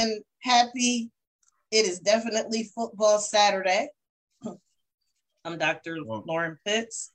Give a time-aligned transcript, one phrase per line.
[0.00, 1.10] and happy.
[1.70, 3.88] It is definitely football Saturday.
[5.44, 5.96] I'm Dr.
[6.04, 7.12] Well- Lauren Pitts.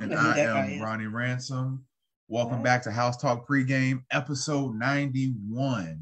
[0.00, 0.80] And I am.
[0.80, 1.84] Ronnie Ransome.
[2.28, 6.00] Welcome back to House Talk pregame, episode 91.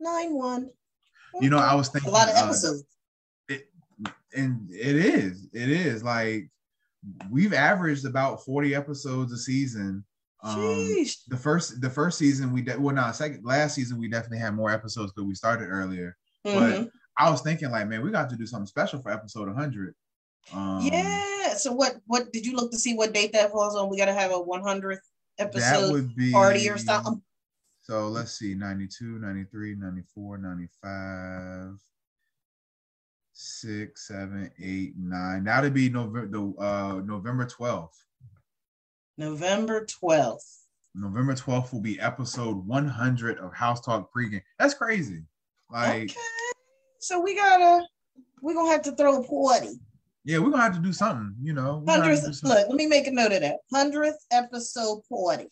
[0.00, 0.70] Nine one.
[1.40, 2.84] You know, I was thinking a lot of uh, episodes.
[4.34, 6.50] and it is, it is like
[7.30, 10.04] we've averaged about 40 episodes a season.
[10.42, 10.54] Um
[11.28, 14.54] the first the first season we de- well not second last season we definitely had
[14.54, 16.16] more episodes because we started earlier.
[16.46, 16.88] Mhm.
[17.18, 19.94] I was thinking like, man, we got to do something special for episode 100.
[20.52, 21.54] Um yeah.
[21.56, 21.96] So what?
[22.06, 23.88] What did you look to see what date that falls on?
[23.90, 25.00] We got to have a 100th
[25.38, 27.20] that episode be party or something.
[27.82, 31.80] So let's see 92, 93, 94, 95,
[33.32, 35.44] 6, 7, 8, 9.
[35.44, 38.04] That'd be November the uh November 12th.
[39.18, 40.62] November 12th.
[40.94, 44.42] November 12th will be episode 100 of House Talk pregame.
[44.58, 45.22] That's crazy.
[45.70, 46.14] Like, okay.
[47.00, 47.84] So we gotta.
[48.40, 49.78] We're gonna have to throw a party.
[50.24, 51.82] yeah, we're gonna have to do something, you know.
[51.84, 52.42] We're gonna have to Hundredth.
[52.44, 53.56] Look, let me make a note of that.
[53.72, 55.48] Hundredth episode party.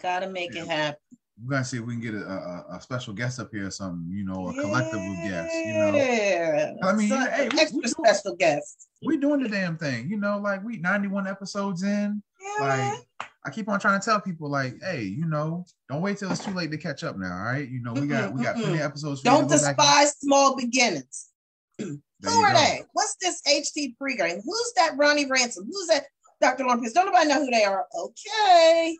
[0.00, 0.98] Gotta make it happen.
[1.44, 3.70] We're gonna see if we can get a, a, a special guest up here or
[3.70, 5.92] something, you know, a collective of guests, you know.
[5.94, 6.72] Yeah.
[6.82, 8.88] I mean, Some hey, we- extra we do- special guest.
[9.02, 12.22] We're doing the damn thing, you know, like we 91 episodes in.
[12.60, 13.00] Like
[13.44, 16.44] I keep on trying to tell people, like, hey, you know, don't wait till it's
[16.44, 17.36] too late to catch up now.
[17.36, 19.20] All right, you know, we got we got plenty of episodes.
[19.20, 21.28] For you Don't to go back and- despise small beginnings.
[21.78, 22.58] Who are go.
[22.58, 22.82] they?
[22.92, 24.40] What's this HT pregame?
[24.44, 25.66] Who's that Ronnie Ransome?
[25.66, 26.04] Who's that
[26.40, 26.64] Dr.
[26.64, 26.92] Lumpkins?
[26.92, 27.84] Don't nobody know who they are.
[27.98, 28.96] Okay.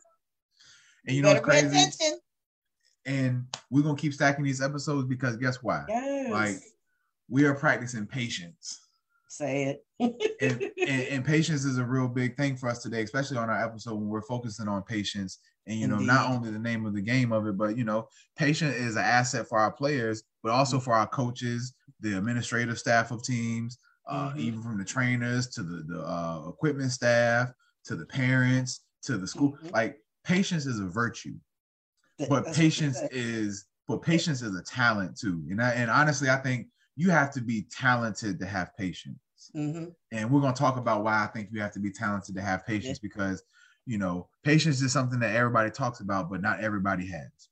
[1.06, 1.76] And you know better what's crazy?
[1.76, 2.18] attention.
[3.06, 5.84] And we're gonna keep stacking these episodes because guess why?
[5.88, 6.30] Yes.
[6.30, 6.56] Like
[7.28, 8.80] we are practicing patience.
[9.32, 9.84] Say it.
[10.40, 13.64] And, and, and patience is a real big thing for us today, especially on our
[13.64, 15.38] episode when we're focusing on patience.
[15.66, 18.08] And you know, not only the name of the game of it, but you know,
[18.36, 20.84] patience is an asset for our players, but also Mm-hmm.
[20.84, 24.38] for our coaches, the administrative staff of teams, uh, Mhm.
[24.38, 27.52] even from the trainers to the, the uh, equipment staff
[27.84, 29.56] to the parents to the school.
[29.62, 29.72] Mhm.
[29.72, 31.34] Like patience is a virtue,
[32.18, 35.44] That's but patience is but patience is a talent too.
[35.50, 39.18] And I, and honestly, I think you have to be talented to have patience
[39.54, 39.94] Mhm.
[40.12, 42.42] and we're going to talk about why I think you have to be talented to
[42.42, 43.42] have patience because
[43.86, 47.48] you know patience is something that everybody talks about, but not everybody has.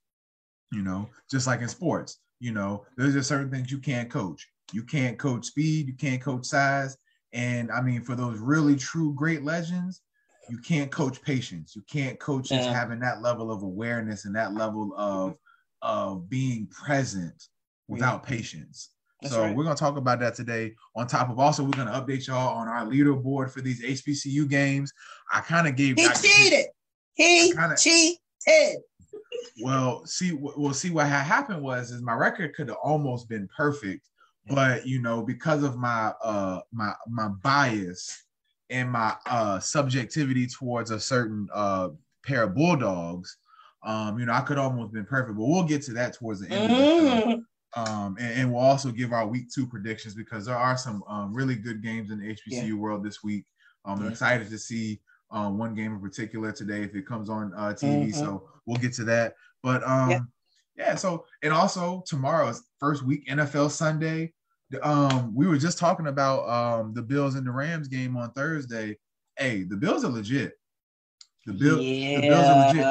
[0.71, 4.47] You know, just like in sports, you know, there's just certain things you can't coach.
[4.71, 6.97] You can't coach speed, you can't coach size,
[7.33, 10.01] and I mean for those really true great legends,
[10.49, 11.75] you can't coach patience.
[11.75, 12.73] You can't coach just Yeah.
[12.73, 15.37] having that level of awareness and that level of
[15.81, 17.49] of being present
[17.87, 18.91] without patience.
[19.21, 19.55] That's so right.
[19.55, 20.73] we're gonna talk about that today.
[20.95, 24.91] On top of also, we're gonna update y'all on our leaderboard for these HBCU games.
[25.31, 26.65] I kind of gave He cheated.
[27.13, 28.79] He kinda- cheated.
[29.63, 33.47] Well, see, well, see what had happened was is my record could have almost been
[33.55, 34.07] perfect,
[34.49, 38.23] but you know, because of my uh my my bias
[38.71, 41.89] and my uh subjectivity towards a certain uh
[42.25, 43.37] pair of bulldogs,
[43.83, 46.49] um, you know, I could almost been perfect, but we'll get to that towards the
[46.51, 47.27] end of the show.
[47.27, 47.43] Mhm.
[47.75, 51.33] Um, and, and we'll also give our week two predictions because there are some um,
[51.33, 53.45] really good games in the HBCU world this week.
[53.85, 54.11] Um, I'm Yeah.
[54.11, 55.01] excited to see
[55.31, 58.07] um, one game in particular today if it comes on uh, TV.
[58.09, 58.13] Mhm.
[58.15, 59.35] So we'll get to that.
[59.63, 60.19] But um, Yeah.
[60.75, 60.95] yeah.
[60.95, 64.33] So and also tomorrow's first week NFL Sunday.
[64.81, 68.97] Um, we were just talking about um, the Bills and the Rams game on Thursday.
[69.37, 70.53] Hey, the Bills are legit.
[71.45, 72.85] The Bill, the Bills are legit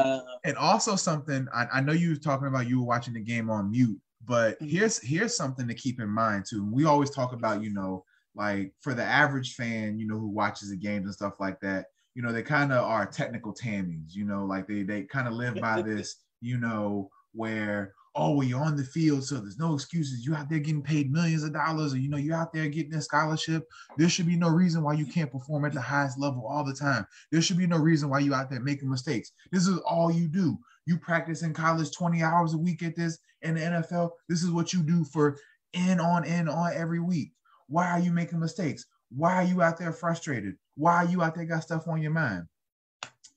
[0.44, 3.48] and also something I, I know you were talking about you were watching the game
[3.48, 4.68] on mute but Mhm.
[4.68, 6.68] here's here's something to keep in mind too.
[6.72, 8.04] We always talk about you know
[8.34, 11.86] like for the average fan you know who watches the games and stuff like that
[12.14, 15.34] you know they kind of are technical tammies you know like they they kind of
[15.34, 19.74] live by this you know where oh well you're on the field so there's no
[19.74, 20.24] excuses.
[20.24, 22.94] You out there getting paid millions of dollars or you know you're out there getting
[22.94, 23.64] a scholarship.
[23.96, 26.74] There should be no reason why you can't perform at the highest level all the
[26.74, 27.06] time.
[27.30, 29.30] There should be no reason why you out there making mistakes.
[29.52, 33.18] This is all you do you practice in college 20 hours a week at this
[33.42, 34.10] in the NFL.
[34.28, 35.38] This is what you do for
[35.72, 37.32] in on in on every week.
[37.68, 38.86] Why are you making mistakes?
[39.10, 40.56] Why are you out there frustrated?
[40.76, 42.46] Why are you out there got stuff on your mind?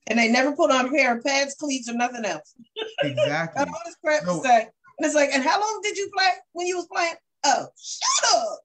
[0.08, 2.56] And they never put on a pair of pads, cleats, or nothing else.
[3.04, 3.64] Exactly.
[3.68, 4.62] All this crap to say.
[4.98, 7.16] And it's like, and how long did you play when you was playing?
[7.46, 8.60] Oh, shut up.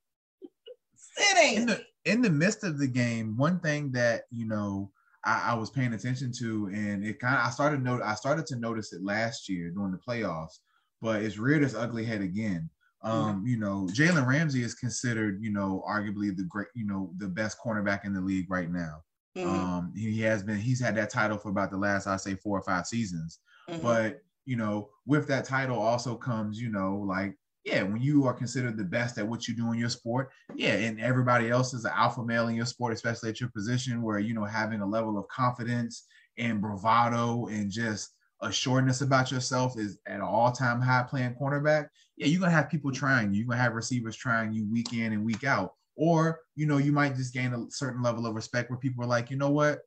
[0.96, 1.56] Sitting.
[1.56, 4.90] in the in the midst of the game, one thing that you know
[5.24, 8.46] I, I was paying attention to, and it kind of I started note I started
[8.46, 10.58] to notice it last year during the playoffs,
[11.00, 12.70] but it's reared its ugly head again.
[13.02, 17.28] Um, you know, Jalen Ramsey is considered, you know, arguably the great, you know, the
[17.28, 19.04] best cornerback in the league right now.
[19.36, 22.34] Mhm, Um, he has been, he's had that title for about the last, I say,
[22.34, 23.38] four or five seasons.
[23.68, 23.80] mhm.
[23.82, 28.34] But you know, with that title also comes, you know, like yeah, when you are
[28.34, 31.84] considered the best at what you do in your sport, yeah, and everybody else is
[31.84, 34.86] an alpha male in your sport, especially at your position where you know having a
[34.86, 36.06] level of confidence
[36.38, 41.88] and bravado and just assuredness about yourself is at an all-time high playing cornerback.
[42.16, 43.40] Yeah, you're gonna have people trying you.
[43.40, 45.74] You're gonna have receivers trying you week in and week out.
[45.96, 49.08] Or, you know, you might just gain a certain level of respect where people are
[49.08, 49.80] like, you know what,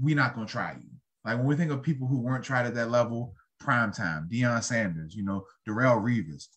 [0.00, 0.88] we're not gonna try you.
[1.24, 4.62] Like when we think of people who weren't tried at that level, prime time, Deion
[4.64, 6.48] Sanders, you know, Darrelle Revis,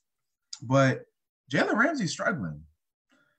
[0.62, 1.06] but
[1.52, 2.62] Jalen Ramsey's struggling.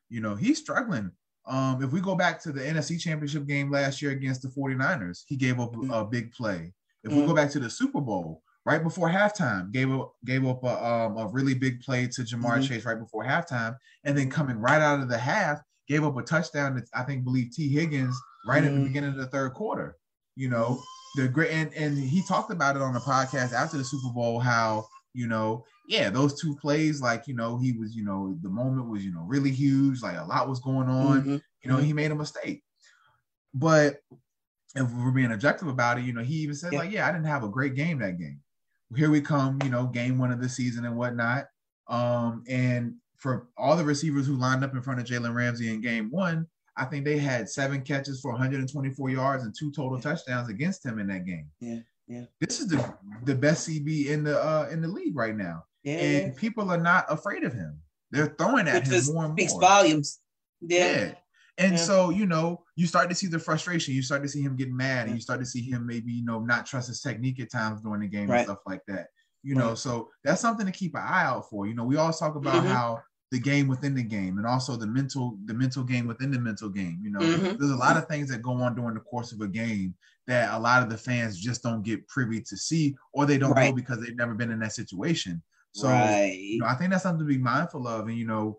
[0.09, 1.11] You know, he's struggling.
[1.47, 5.25] Um, if we go back to the NFC Championship game last year against the 49ers,
[5.27, 5.91] he gave up mm-hmm.
[5.91, 6.73] a big play.
[7.03, 7.21] If mm-hmm.
[7.21, 7.37] we go mm-hmm.
[7.37, 11.27] back to the Super Bowl, right before halftime, gave up gave up a, um, a
[11.29, 12.63] really big play to Ja'Marr mm-hmm.
[12.63, 16.23] Chase right before halftime, and then coming right out of the half, gave up a
[16.23, 18.85] touchdown that I think believe Tee Higgins right at the mm-hmm.
[18.85, 19.97] beginning of the third quarter.
[20.37, 20.83] You know,
[21.17, 24.41] the great and and he talked about it on the podcast after the Super Bowl
[24.41, 28.49] how you know yeah, those two plays, like, you know, he was, you know, the
[28.49, 31.21] moment was, you know, really huge, like a lot was going on.
[31.21, 31.37] Mm-hmm.
[31.63, 32.63] You know, he made a mistake.
[33.53, 33.99] But
[34.75, 36.79] if we're being objective about it, you know, he even said, yeah.
[36.79, 38.41] like, yeah, I didn't have a great game that game.
[38.97, 41.47] Here we come, you know, game one of the season and whatnot.
[41.89, 45.81] Um, and for all the receivers who lined up in front of Jalen Ramsey in
[45.81, 46.47] game one,
[46.77, 50.99] I think they had seven catches for 124 yards and two total touchdowns against him
[50.99, 51.49] in that game.
[51.61, 51.79] Yeah,
[52.09, 52.25] yeah.
[52.41, 52.95] This is the
[53.25, 55.65] the best CB in the uh in the league right now.
[55.85, 55.95] Yeah.
[55.95, 57.81] And people are not afraid of him.
[58.11, 59.61] They're throwing at Which him more and speaks more.
[59.61, 60.21] volumes.
[60.61, 60.79] Yeah.
[60.79, 61.15] yeah.
[61.59, 61.79] And yeah.
[61.79, 63.95] so, you know, you start to see the frustration.
[63.95, 66.25] You start to see him get mad, and you start to see him maybe, you
[66.25, 68.39] know, not trust his technique at times during the game right.
[68.39, 69.09] and stuff like that.
[69.45, 69.65] You right.
[69.65, 71.67] know, so that's something to keep an eye out for.
[71.67, 72.73] You know, we always talk about mm-hmm.
[72.73, 76.39] how the game within the game and also the mental the mental game within the
[76.39, 77.57] mental game you know mm-hmm.
[77.59, 79.93] there's a lot of things that go on during the course of a game
[80.29, 83.51] that a lot of the fans just don't get privy to see or they don't
[83.53, 83.71] right.
[83.71, 85.43] know because they've never been in that situation
[85.75, 86.37] so right.
[86.39, 88.07] you know, I think that's something to be mindful of.
[88.07, 88.59] And you know,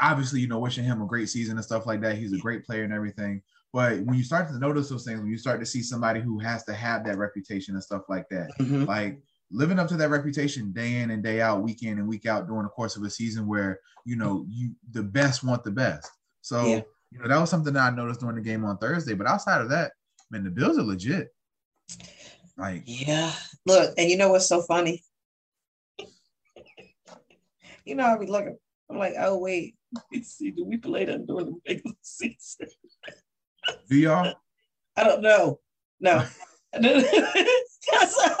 [0.00, 2.18] obviously, you know, wishing him a great season and stuff like that.
[2.18, 3.42] He's a great player and everything.
[3.72, 6.38] But when you start to notice those things, when you start to see somebody who
[6.40, 8.84] has to have that reputation and stuff like that, mm-hmm.
[8.84, 9.20] like
[9.52, 12.48] living up to that reputation day in and day out, week in and week out
[12.48, 16.10] during the course of a season where you know you the best want the best.
[16.40, 16.80] So yeah.
[17.12, 19.14] you know that was something that I noticed during the game on Thursday.
[19.14, 19.92] But outside of that,
[20.30, 21.28] man, the Bills are legit.
[22.56, 23.32] Like yeah,
[23.66, 25.04] look, and you know what's so funny?
[27.88, 28.58] You know, I'll be looking.
[28.90, 29.74] I'm like, oh wait,
[30.12, 32.68] let's see, do we play them during the regular season?
[33.88, 34.34] Do y'all?
[34.96, 35.60] I don't know.
[36.00, 36.24] No.
[36.74, 37.48] I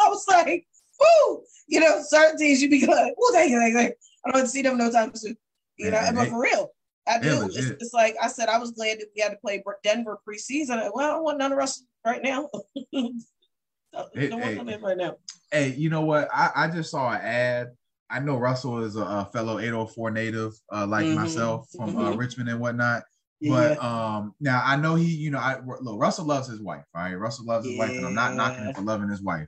[0.08, 0.66] was like,
[1.00, 3.92] whoo, you know, certain teams you'd be like, whoo, thank you, thank you.
[4.26, 5.36] I don't see them no time soon.
[5.78, 6.70] You know, but for real,
[7.06, 7.44] I do.
[7.44, 10.90] It's, it's, like I said, I was glad that we had to play Denver preseason.
[10.92, 12.50] Well, I don't want none of us right now.
[12.92, 15.16] hey, hey, right now.
[15.52, 16.28] Hey, you know what?
[16.34, 17.68] I, I just saw an ad
[18.10, 21.16] I know Russell is a, a fellow 804 native, uh, like mm-hmm.
[21.16, 22.18] myself from uh, mm-hmm.
[22.18, 23.02] Richmond and whatnot.
[23.40, 23.50] Yeah.
[23.52, 27.14] But um, now I know he, you know, I look, Russell loves his wife, right?
[27.14, 27.80] Russell loves his yeah.
[27.80, 29.46] wife, and I'm not knocking him for loving his wife.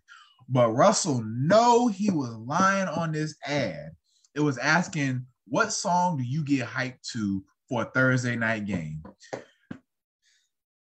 [0.48, 3.90] But Russell know he was lying on this ad.
[4.34, 9.02] It was asking, what song do you get hyped to for a Thursday night game?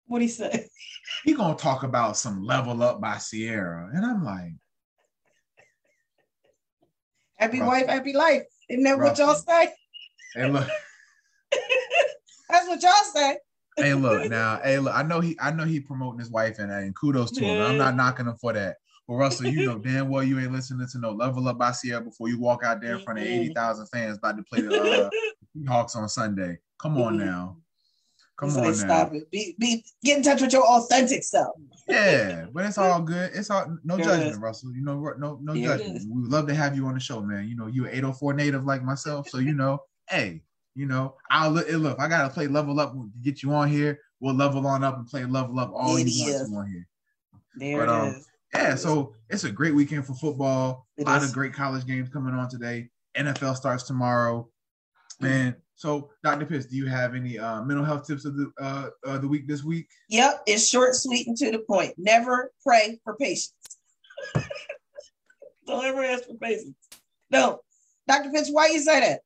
[0.07, 0.69] What he say?
[1.25, 4.53] He gonna talk about some level up by Ciara, And I'm like,
[7.37, 8.43] Happy wife, happy life.
[8.69, 9.73] Isn't that what y'all say?
[10.35, 10.67] Hey, look.
[12.51, 13.39] That's what y'all say.
[13.77, 14.61] hey, look now.
[14.63, 14.95] Hey, look.
[14.95, 15.37] I know he.
[15.41, 17.61] I know he promoting his wife, and, and kudos to him.
[17.61, 18.77] I'm not knocking him for that.
[19.07, 22.01] But Russell, you know damn well you ain't listening to no "Level Up" by Ciara
[22.03, 24.75] before you walk out there in front of eighty thousand fans about to play the
[24.75, 25.11] uh,
[25.69, 26.59] Hawks on Sunday.
[26.79, 27.57] Come on now.
[28.39, 28.75] Come so on.
[28.75, 29.31] Stop it.
[29.31, 31.57] Be, be get in touch with your authentic self.
[31.89, 33.31] Yeah, but it's all good.
[33.35, 34.75] It's all no judgment, Russell.
[34.75, 36.03] You know, no no judgment.
[36.11, 37.49] We would love to have you on the show, man.
[37.49, 39.79] You know, you're 804 native like myself, so you know,
[40.11, 40.43] hey,
[40.75, 41.71] you know, I'll look.
[41.71, 44.01] Look, I gotta play level up to get you on here.
[44.21, 46.51] We'll level on up and play level up all it you is.
[46.51, 46.89] want to on here.
[47.57, 48.27] There but, um, is.
[48.55, 50.87] Yeah, so it's a great weekend for football.
[50.97, 51.29] It a lot is.
[51.29, 52.91] of great college games coming on today.
[53.17, 54.49] NFL starts tomorrow.
[55.21, 56.47] Man, so, Dr.
[56.47, 59.47] Pitts, do you have any uh, mental health tips of the uh, uh, the week
[59.47, 59.87] this week?
[60.09, 61.93] Yep, it's short, sweet, and to the point.
[61.99, 63.53] Never pray for patience.
[65.67, 66.75] Don't ever ask for patience.
[67.31, 67.61] No,
[68.09, 68.31] Dr.
[68.31, 69.21] Pitts, why you say that?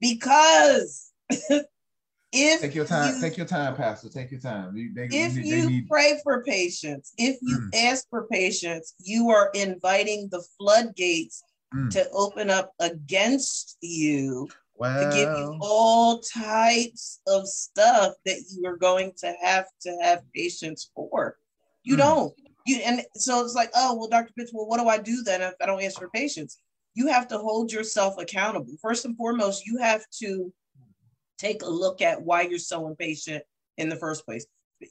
[0.00, 4.08] Because if take your time, you, take your time, Pastor.
[4.08, 4.74] Take your time.
[4.74, 5.88] They, they, if they, you need...
[5.88, 7.84] pray for patience, if you mm.
[7.84, 11.90] ask for patience, you are inviting the floodgates mm.
[11.90, 14.48] to open up against you
[14.80, 20.22] to give you all types of stuff that you are going to have to have
[20.34, 21.36] patience for.
[21.82, 21.98] You mm.
[21.98, 22.34] don't.
[22.66, 24.32] You and so it's like, oh well, Dr.
[24.36, 26.58] Pitts, well, what do I do then if I don't answer patients?
[26.94, 28.74] You have to hold yourself accountable.
[28.80, 30.52] First and foremost, you have to
[31.38, 33.42] take a look at why you're so impatient
[33.78, 34.46] in the first place.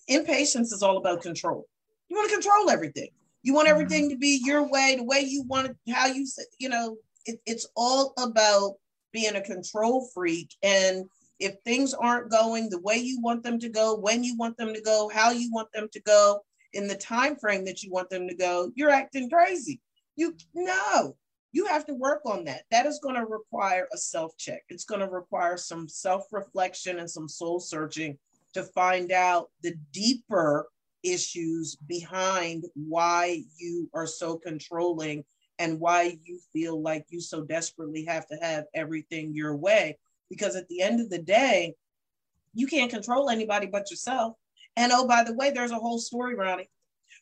[0.08, 1.66] Impatience is all about control.
[2.10, 3.10] You want to control everything.
[3.44, 6.28] You want everything to be your way, the way you want it, how you,
[6.60, 8.76] you know, it, it's all about
[9.12, 10.56] being a control freak.
[10.64, 11.06] And
[11.40, 14.74] if things aren't going the way you want them to go, when you want them
[14.74, 16.42] to go, how you want them to go,
[16.74, 19.82] in the time frame that you want them to go, you're acting crazy.
[20.16, 21.16] You know,
[21.52, 22.64] you have to work on that.
[22.72, 24.64] That is going to require a self check.
[24.70, 28.18] It's going to require some self reflection and some soul searching
[28.54, 30.68] to find out the deeper
[31.04, 35.24] issues behind why you are so controlling
[35.62, 40.00] and why you feel like you so desperately have to have everything your way.
[40.28, 41.76] Because at the end of the day,
[42.56, 44.36] you can't control anybody but yourself.
[44.76, 46.68] And oh, by the way, there's a whole story around it.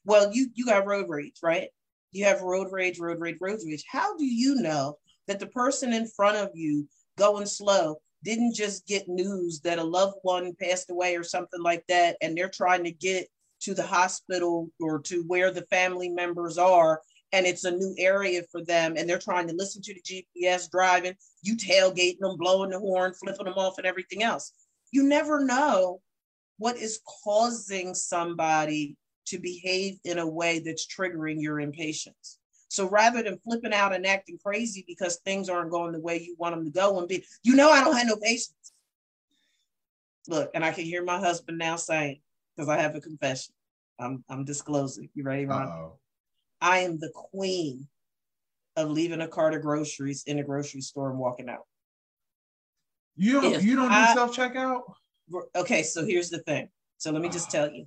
[0.05, 1.67] Well, you you got road rage, right?
[2.13, 3.83] You have road rage, road rage, road rage.
[3.91, 8.87] How do you know that the person in front of you going slow didn't just
[8.87, 12.85] get news that a loved one passed away or something like that, and they're trying
[12.85, 13.27] to get
[13.61, 18.41] to the hospital or to where the family members are, and it's a new area
[18.51, 22.71] for them, and they're trying to listen to the GPS driving, you tailgating them, blowing
[22.71, 24.53] the horn, flipping them off, and everything else.
[24.91, 26.01] You never know
[26.57, 32.39] what is causing somebody to behave in a way that's triggering your impatience.
[32.69, 36.35] So rather than flipping out and acting crazy because things aren't going the way you
[36.37, 38.73] want them to go and be, you know, I don't have no patience.
[40.27, 42.21] Look, and I can hear my husband now saying,
[42.55, 43.53] because I have a confession.
[43.99, 45.09] I'm I'm disclosing.
[45.13, 45.67] You ready, Ron?
[45.67, 45.99] Uh-oh.
[46.61, 47.87] I am the queen
[48.75, 51.65] of leaving a cart of groceries in a grocery store and walking out.
[53.15, 54.81] You don't if you don't I, do self checkout?
[55.55, 56.69] Okay, so here's the thing.
[56.97, 57.85] So let me just tell you.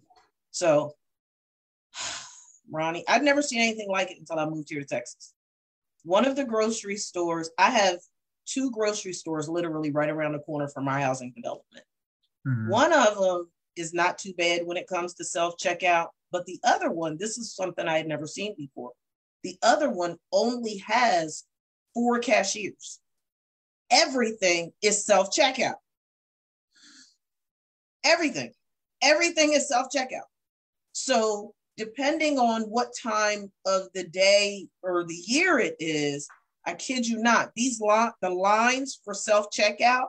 [0.50, 0.94] So
[2.70, 3.04] Ronnie.
[3.08, 5.34] I'd never seen anything like it until I moved here to Texas.
[6.04, 7.98] One of the grocery stores, I have
[8.46, 11.84] two grocery stores literally right around the corner from my housing development.
[12.46, 12.68] Mm-hmm.
[12.68, 16.58] One of them is not too bad when it comes to self checkout, but the
[16.64, 18.92] other one, this is something I had never seen before.
[19.44, 21.44] The other one only has
[21.94, 23.00] four cashiers.
[23.90, 25.74] Everything is self checkout.
[28.04, 28.52] Everything.
[29.02, 30.28] Everything is self checkout.
[30.92, 36.26] So depending on what time of the day or the year it is,
[36.64, 40.06] I kid you not, these li- the lines for self checkout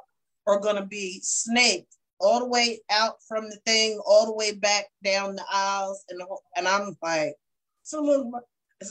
[0.47, 4.53] are going to be snaked all the way out from the thing, all the way
[4.53, 7.35] back down the aisles, and the whole, and I'm like,
[7.83, 8.31] so little,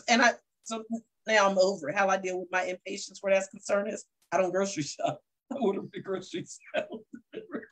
[0.08, 0.32] and I
[0.64, 0.84] so
[1.26, 1.96] now I'm over it.
[1.96, 5.20] How I deal with my impatience where that's concerned is I don't grocery shop.
[5.50, 6.58] I order the groceries.
[6.76, 7.02] oh,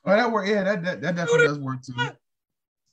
[0.05, 0.49] that work.
[0.49, 1.95] Yeah, that that, that definitely does work too.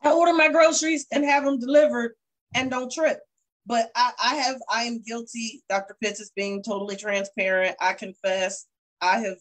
[0.03, 2.13] I order my groceries and have them delivered
[2.53, 3.19] and don't trip.
[3.65, 5.61] But I, I have, I am guilty.
[5.67, 5.97] Dr.
[6.01, 7.75] Pitts is being totally transparent.
[7.81, 8.65] I confess,
[9.01, 9.37] I have,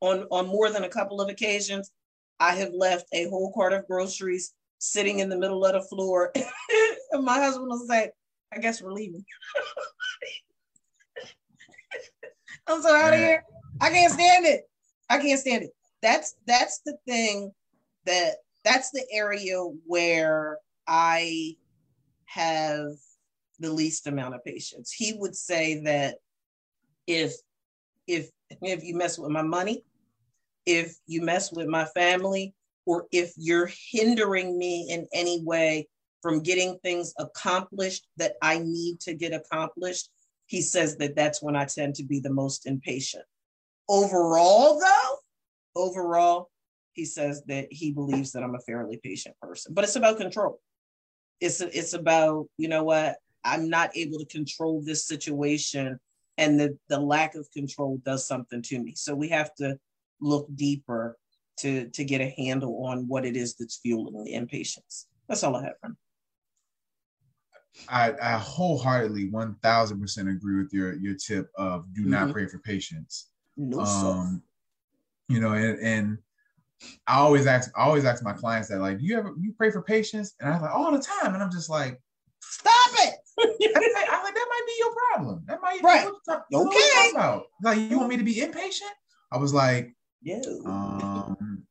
[0.00, 1.90] on on more than a couple of occasions,
[2.40, 6.32] I have left a whole cart of groceries sitting in the middle of the floor,
[7.12, 8.10] and my husband will say,
[8.52, 9.24] "I guess we're leaving."
[12.66, 13.42] I'm so out of here.
[13.80, 14.62] I can't stand it.
[15.08, 15.70] I can't stand it.
[16.02, 17.52] That's that's the thing
[18.04, 21.56] that that's the area where I
[22.26, 22.92] have
[23.58, 24.92] the least amount of patience.
[24.92, 26.16] He would say that
[27.06, 27.34] if
[28.06, 28.30] if
[28.62, 29.84] if you mess with my money,
[30.66, 32.54] if you mess with my family,
[32.86, 35.86] or if you're hindering me in any way
[36.22, 40.10] from getting things accomplished that I need to get accomplished,
[40.46, 43.24] he says that that's when I tend to be the most impatient.
[43.88, 46.50] Overall, though, overall,
[46.92, 50.60] he says that he believes that I'm a fairly patient person, but it's about control.
[51.40, 56.00] It's it's about you know what I'm not able to control this situation,
[56.38, 58.94] and the the lack of control does something to me.
[58.96, 59.78] So we have to
[60.20, 61.16] look deeper
[61.58, 65.06] to to get a handle on what it is that's fueling the impatience.
[65.28, 65.74] That's all I have.
[65.80, 65.96] From.
[67.88, 72.32] I, I wholeheartedly 1000% agree with your your tip of do not mm-hmm.
[72.32, 73.28] pray for patience.
[73.56, 74.42] No, um,
[75.28, 76.18] you know, and, and
[77.06, 79.70] I always ask, I always ask my clients that, like, do you ever you pray
[79.70, 80.34] for patience?
[80.40, 81.34] And I'm like, all the time.
[81.34, 82.00] And I'm just like,
[82.40, 83.14] stop it.
[83.38, 85.42] I'm like, that might be your problem.
[85.46, 86.08] That might right.
[86.24, 87.10] What, what okay.
[87.12, 87.44] About?
[87.62, 88.90] Like, you want me to be impatient?
[89.32, 90.40] I was like, yeah.
[90.64, 91.66] Um,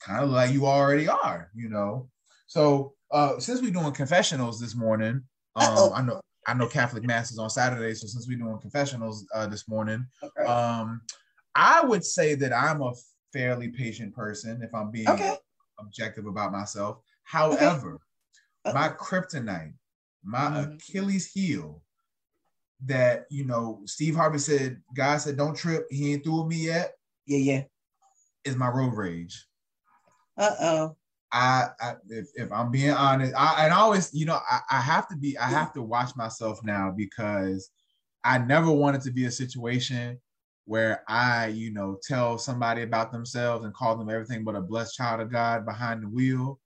[0.00, 2.08] kind of like you already are, you know.
[2.46, 5.22] So uh since we're doing confessionals this morning,
[5.56, 9.26] um, I know I know Catholic Mass is on Saturday, so since we're doing confessionals
[9.34, 10.44] uh, this morning, okay.
[10.44, 11.00] um,
[11.56, 12.92] I would say that I'm a
[13.32, 15.36] fairly patient person if I'm being okay.
[15.80, 16.98] objective about myself.
[17.24, 17.98] However,
[18.64, 18.74] okay.
[18.74, 19.74] my kryptonite,
[20.22, 20.74] my Mhm.
[20.74, 21.82] Achilles heel
[22.84, 26.66] that you know Steve Harvey said, God said, don't trip, he ain't through with me
[26.66, 26.95] yet,
[27.26, 27.62] Yeah, yeah.
[28.44, 29.46] is my road rage.
[30.38, 30.96] Uh oh.
[31.32, 34.80] I, I if, if I'm being honest, I and I always, you know, I, I
[34.80, 37.70] have to be, I have to watch myself now because
[38.24, 40.18] I never wanted to be a situation
[40.64, 44.96] where I, you know, tell somebody about themselves and call them everything but a blessed
[44.96, 46.60] child of God behind the wheel,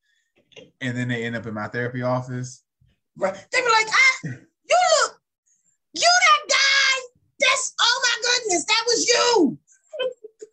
[0.81, 2.63] and then they end up in my therapy office.
[3.17, 3.35] Right.
[3.53, 5.21] They be like, ah, you look,
[5.95, 7.03] you that guy.
[7.41, 9.59] That's oh my goodness, that was you.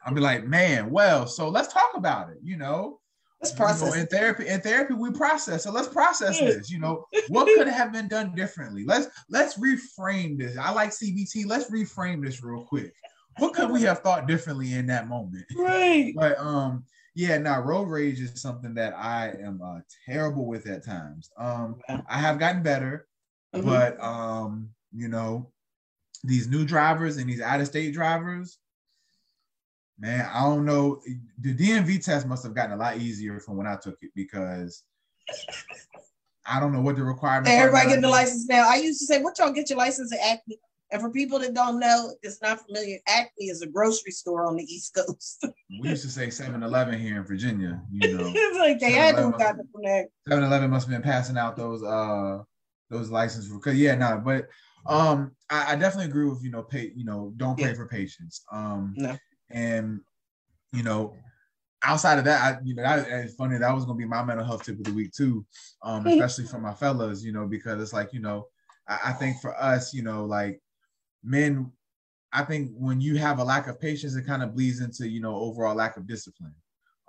[0.08, 3.00] I'll be like, man, well, so let's talk about it, you know.
[3.42, 5.64] Let's You know, in therapy, in therapy, we process.
[5.64, 6.72] So let's process this.
[6.72, 8.84] You know, what could have been done differently?
[8.84, 10.58] Let's let's reframe this.
[10.58, 11.46] I like CBT.
[11.46, 12.94] Let's reframe this real quick.
[13.38, 15.46] What could we have thought differently in that moment?
[15.56, 16.14] right.
[16.16, 16.84] But um,
[17.14, 21.30] yeah, now road rage is something that I am uh, terrible with at times.
[21.38, 21.76] Um,
[22.10, 23.08] I have gotten better,
[23.54, 23.66] Mhm.
[23.66, 25.52] but um, you know,
[26.24, 28.58] these new drivers and these out of state drivers,
[30.00, 31.02] man, I don't know.
[31.40, 34.84] The DMV test must have gotten a lot easier from when I took it because
[36.46, 37.52] I don't know what the requirements.
[37.52, 38.70] are Everybody getting the license now.
[38.70, 40.58] I used to say, "What y'all get your license at Acme?"
[40.90, 42.98] And for people that don't know, it's not familiar.
[43.10, 45.46] Acme is a grocery store on the East Coast.
[45.82, 47.82] We used to say 7-Eleven here in Virginia.
[47.92, 49.60] You know, it's like they had to have 7-Eleven.
[49.60, 50.08] it from there.
[50.30, 52.40] 7-Eleven must have been passing out those uh
[52.90, 54.48] those licenses because yeah, no, but
[54.86, 57.74] um I, I definitely agree with you know pay you know don't pay Yeah.
[57.74, 58.44] for patience.
[58.50, 59.18] Um No.
[59.50, 60.02] And
[60.74, 61.16] you know
[61.84, 64.46] outside of that, I you know that it's funny that was gonna be my mental
[64.46, 65.46] health tip of the week too.
[65.82, 68.48] Um, especially for my fellas, you know, because it's like, you know,
[68.88, 70.60] I, I think for us, you know, like
[71.24, 71.72] men,
[72.34, 75.22] I think when you have a lack of patience, it kind of bleeds into, you
[75.22, 76.56] know, overall lack of discipline.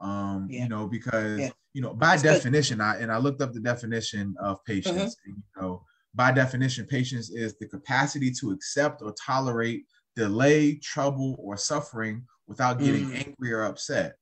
[0.00, 0.64] Um, Yeah.
[0.64, 1.50] you know, because Yeah.
[1.74, 2.34] you know, by That's good.
[2.34, 5.16] definition, I and I looked up the definition of patience.
[5.16, 5.30] Mm-hmm.
[5.30, 9.86] and, you know, by definition, patience is the capacity to accept or tolerate
[10.18, 13.14] delay, trouble, or suffering without getting Mm.
[13.14, 14.16] angry or upset.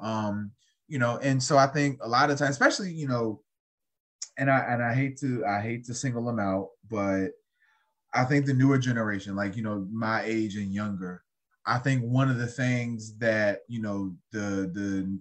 [0.00, 0.52] Um,
[0.88, 3.42] you know, and so I think a lot of times, especially, you know,
[4.38, 7.28] and I and I hate to I hate to single them out, but
[8.14, 11.24] I think the newer generation, like you know, my age and younger,
[11.66, 15.20] I think one of the things that you know the the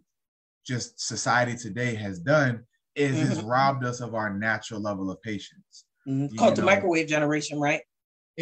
[0.66, 3.44] just society today has done is it's Mhm.
[3.44, 5.86] robbed us of our natural level of patience.
[6.08, 6.32] Mhm.
[6.32, 7.82] You Called the microwave generation, right?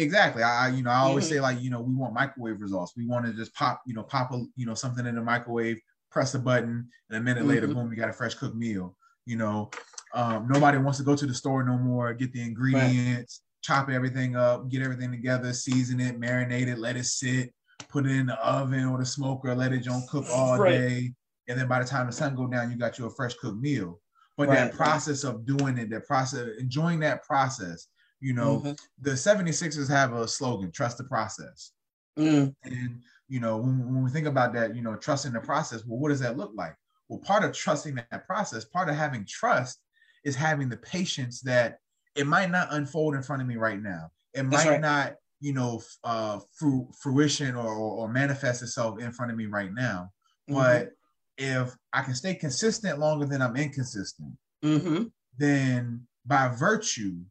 [0.00, 0.42] Exactly.
[0.42, 1.28] I, you know, I always Mhm.
[1.28, 2.94] say like, you know, we want microwave results.
[2.96, 5.78] We want to just pop, you know, pop a, you know, something in the microwave,
[6.10, 7.74] press a button, and a minute later, Mhm.
[7.74, 8.96] boom, we got a fresh cooked meal.
[9.26, 9.70] You know,
[10.14, 14.36] um, nobody wants to go to the store no more, get the ingredients, chop everything
[14.36, 17.52] up, get everything together, season it, marinate it, let it sit,
[17.90, 20.78] put it in the oven or the smoker, let it don't cook all Right.
[20.78, 21.14] day.
[21.46, 23.60] And then by the time the sun go down, you got you a fresh cooked
[23.60, 24.00] meal.
[24.38, 24.56] But Right.
[24.70, 27.88] that process of doing it, that process, enjoying that process,
[28.20, 28.78] you know, Mhm.
[29.00, 31.72] the 76ers have a slogan, trust the process.
[32.18, 32.54] Mm.
[32.62, 35.98] And, you know, when, when we think about that, you know, trusting the process, well,
[35.98, 36.76] what does that look like?
[37.08, 39.80] Well, part of trusting that process, part of having trust
[40.24, 41.78] is having the patience that
[42.14, 44.10] it might not unfold in front of me right now.
[44.34, 44.80] It might right.
[44.80, 49.72] not, you know, uh, fru- fruition or, or, manifest itself in front of me right
[49.72, 50.12] now.
[50.48, 50.54] Mhm.
[50.54, 50.90] But
[51.38, 55.10] if I can stay consistent longer than I'm inconsistent, Mhm.
[55.38, 57.24] then by virtue,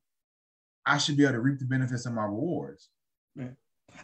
[0.90, 2.90] I should be able to reap the benefits of my rewards.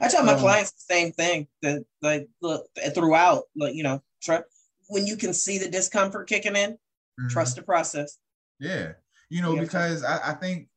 [0.01, 4.03] I tell my Um, clients the same thing that like look throughout, like you know,
[4.21, 4.45] tr-
[4.87, 6.77] when you can see the discomfort kicking in,
[7.19, 7.29] Mhm.
[7.29, 8.17] trust the process.
[8.59, 8.93] Yeah,
[9.29, 9.61] you know, Yeah.
[9.61, 10.69] because I, I think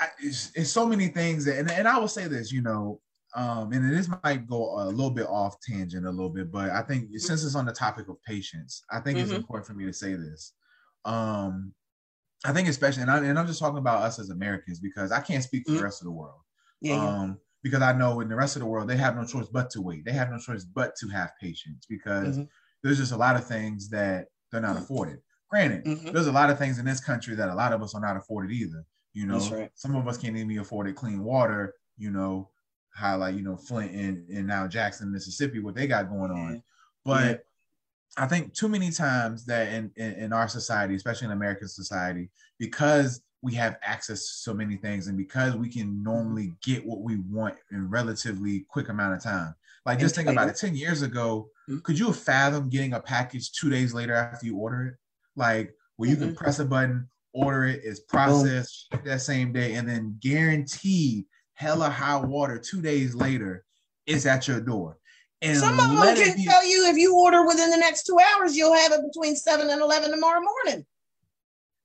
[0.00, 3.00] I, it's, it's so many things that, and, and I will say this, you know,
[3.34, 6.82] um, and this might go a little bit off tangent a little bit, but I
[6.82, 9.36] think since it's on the topic of patience, I think it's Mhm.
[9.36, 10.52] important for me to say this.
[11.04, 11.74] Um,
[12.44, 15.20] I think especially, and, I, and I'm just talking about us as Americans because I
[15.20, 15.76] can't speak for Mhm.
[15.78, 16.40] the rest of the world.
[16.80, 17.20] Yeah, yeah.
[17.22, 19.70] um, because I know in the rest of the world they have no choice but
[19.70, 20.04] to wait.
[20.04, 22.48] They have no choice but to have patience because Mhm.
[22.82, 25.22] there's just a lot of things that they're not afforded.
[25.48, 26.12] Granted, Mhm.
[26.12, 28.16] there's a lot of things in this country that a lot of us are not
[28.18, 28.84] afforded either.
[29.14, 29.70] You know, right.
[29.74, 31.72] some of us can't even afford clean water.
[31.96, 32.50] You know,
[32.94, 36.62] highlight you know Flint and, and now Jackson, Mississippi, what they got going on.
[37.04, 37.46] But
[38.16, 42.30] I think too many times that in, in, in our society, especially in American society,
[42.58, 47.00] because we have access to so many things and because we can normally get what
[47.00, 49.54] we want in relatively quick amount of time.
[49.84, 50.56] Like just think about it.
[50.56, 51.82] 10 years ago, Mhm.
[51.82, 54.94] could you have fathomed getting a package two days later after you order it?
[55.36, 59.74] Like where you can press a button, order it, it's processed ship that same day,
[59.74, 63.64] and then guaranteed hella high water two days later,
[64.06, 64.98] it's at your door.
[65.44, 68.04] And Some of them let can be- tell you if you order within the next
[68.04, 70.86] two hours, you'll have it between seven and eleven tomorrow morning.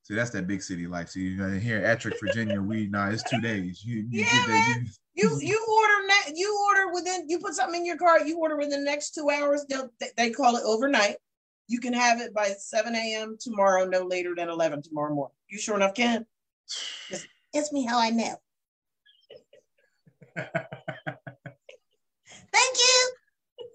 [0.04, 1.10] See, that's that big city life.
[1.10, 3.84] See, here in Ettrick, Virginia, we nah, it's two days.
[3.84, 4.88] You, you Yeah, man.
[5.14, 8.56] You you order ne- you order within you put something in your cart, you order
[8.56, 9.66] within the next two hours.
[9.70, 11.18] They'll they, they call it overnight.
[11.68, 13.38] You can have it by 7 a.m.
[13.40, 15.36] tomorrow, no later than 11 tomorrow morning.
[15.50, 16.26] You sure enough can.
[17.10, 18.36] It's, it's me how I know.
[22.52, 23.12] Thank you.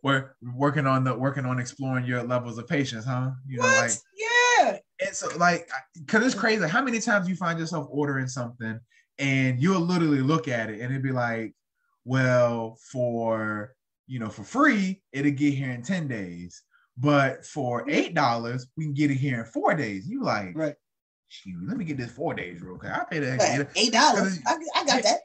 [0.05, 3.31] We're working on the working on exploring your levels of patience, huh?
[3.49, 3.83] You know, what?
[3.85, 4.77] like yeah.
[5.01, 5.67] and so like
[5.99, 6.69] because it's crazy.
[6.69, 8.79] How many times you find yourself ordering something
[9.19, 11.55] and you'll literally look at it and it'd be like,
[12.05, 13.75] well, for
[14.07, 16.63] you know, for free, it'll get here in 10 days.
[16.99, 17.91] But for mm-hmm.
[17.91, 20.07] eight dollars, we can get it here in four days.
[20.07, 20.75] You like, Right.
[21.29, 22.93] shoot, let me get this four days real quick.
[22.93, 23.71] I pay that.
[23.75, 24.39] Eight dollars.
[24.47, 25.21] I, I got that.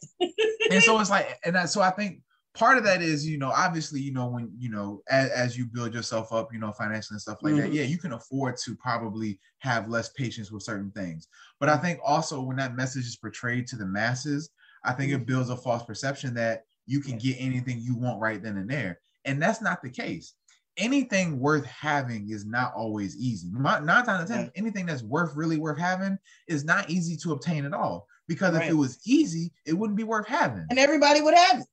[0.72, 2.22] and so it's like, and that, so I think
[2.60, 5.66] part of that is, you know, obviously, you know, when you know, as, as you
[5.66, 7.74] build yourself up, you know, financially and stuff like that, Mhm.
[7.74, 11.28] yeah, you can afford to probably have less patience with certain things.
[11.60, 14.50] But I think also when that message is portrayed to the masses,
[14.84, 18.44] I think it builds a false perception that you can get anything you want right
[18.44, 20.34] then and there, and that's not the case.
[20.78, 23.50] Anything worth having is not always easy.
[23.52, 24.50] Nine times out of ten, Yeah.
[24.56, 26.18] anything that's worth really worth having
[26.48, 28.08] is not easy to obtain at all.
[28.28, 30.66] Because if it was easy, it wouldn't be worth having.
[30.70, 31.68] And everybody would have it.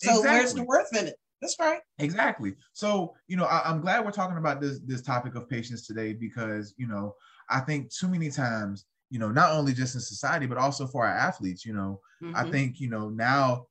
[0.00, 1.16] So where's the worth in it?
[1.40, 1.80] That's right.
[1.98, 2.54] Exactly.
[2.72, 6.12] So, you know, I, am glad we're talking about this this topic of patience today
[6.12, 7.14] because, you know,
[7.48, 11.06] I think too many times, you know, not only just in society but also for
[11.06, 12.00] our athletes, you know,
[12.34, 12.50] I Mhm.
[12.50, 13.66] think, you know, now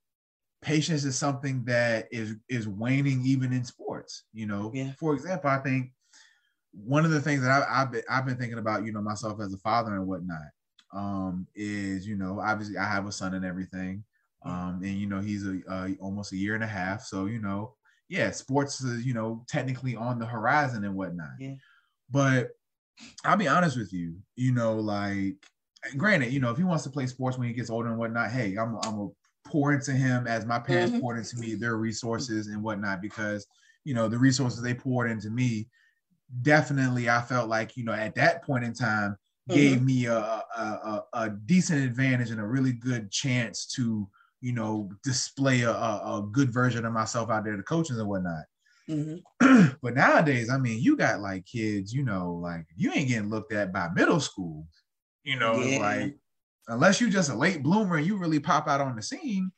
[0.61, 4.71] patience is something that is is waning even in sports, you know.
[4.73, 4.93] Yeah.
[4.99, 5.93] For example, I think
[6.71, 9.39] one of the things that I, I've been I've been thinking about, you know, myself
[9.41, 10.39] as a father and whatnot,
[10.93, 14.03] um, is you know, obviously I have a son and everything,
[14.43, 17.39] um, and you know, he's a uh, almost a year and a half, so you
[17.39, 17.75] know,
[18.07, 21.55] yeah, sports is you know technically on the horizon and whatnot, Yeah.
[22.09, 22.51] but
[23.25, 25.45] I'll be honest with you, you know, like
[25.97, 28.31] granted, you know, if he wants to play sports when he gets older and whatnot,
[28.31, 29.09] hey, I'm I'm a
[29.45, 30.99] pour into him as my parents Mhm.
[30.99, 33.47] poured into me their resources and whatnot because
[33.83, 35.69] you know the resources they poured into me
[36.41, 39.17] definitely I felt like you know at that point in time
[39.49, 44.09] gave me a, a, a, a decent advantage and a really good chance to
[44.41, 48.07] you know display a, a, a good version of myself out there to coaches and
[48.07, 48.45] whatnot
[48.87, 49.23] Mhm.
[49.81, 53.53] but nowadays i mean you got like kids you know like you ain't getting looked
[53.53, 54.67] at by middle school
[55.23, 55.79] you know Yeah.
[55.79, 56.19] like
[56.67, 59.51] unless you just a late bloomer and you really pop out on the scene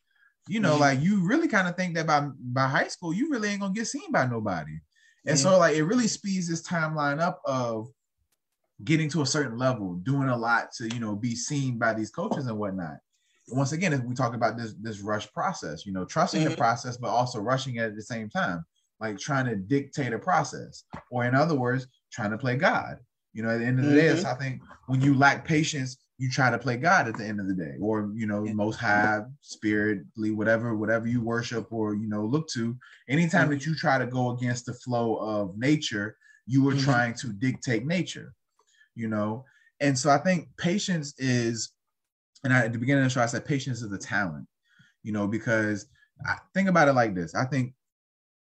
[0.48, 0.80] you know Mhm.
[0.80, 3.74] like you really kind of think that by by high school you really ain't gonna
[3.74, 4.80] get seen by nobody
[5.28, 5.44] and Yeah.
[5.52, 7.90] so like it really speeds this timeline up of
[8.84, 12.10] getting to a certain level, doing a lot to you know be seen by these
[12.12, 12.98] coaches and whatnot.
[13.50, 16.58] Once again, if we talk about this this rush process, you know, trusting the Mhm.
[16.58, 18.64] process but also rushing it at the same time,
[19.00, 23.00] like trying to dictate a process, or in other words, trying to play God.
[23.34, 25.98] You know, at the end of the day, it's, I think when you lack patience,
[26.18, 28.54] you try to play God at the end of the day, or you know, Yeah.
[28.54, 32.78] most high, spiritly, whatever, whatever you worship or you know look to.
[33.10, 33.52] Anytime Mhm.
[33.52, 36.84] that you try to go against the flow of nature, you are Mhm.
[36.84, 38.34] trying to dictate nature.
[38.94, 39.46] You know,
[39.80, 41.72] and so I think patience is,
[42.44, 44.48] and I, at the beginning of the show, I said patience is a talent.
[45.04, 45.88] You know, because
[46.26, 47.74] I think about it like this: I think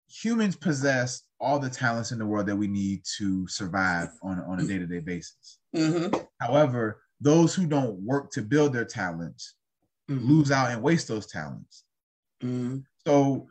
[0.09, 4.59] humans possess all the talents in the world that we need to survive on, on
[4.59, 5.59] a day-to-day basis.
[5.75, 6.27] Mhm.
[6.39, 9.55] However, those who don't work to build their talents
[10.09, 10.25] Mhm.
[10.25, 11.83] lose out and waste those talents.
[12.41, 12.85] Mhm.
[13.05, 13.49] So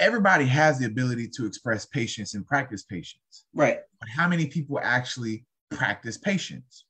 [0.00, 3.44] everybody has the ability to express patience and practice patience.
[3.54, 3.80] Right.
[4.00, 6.85] But how many people actually practice patience?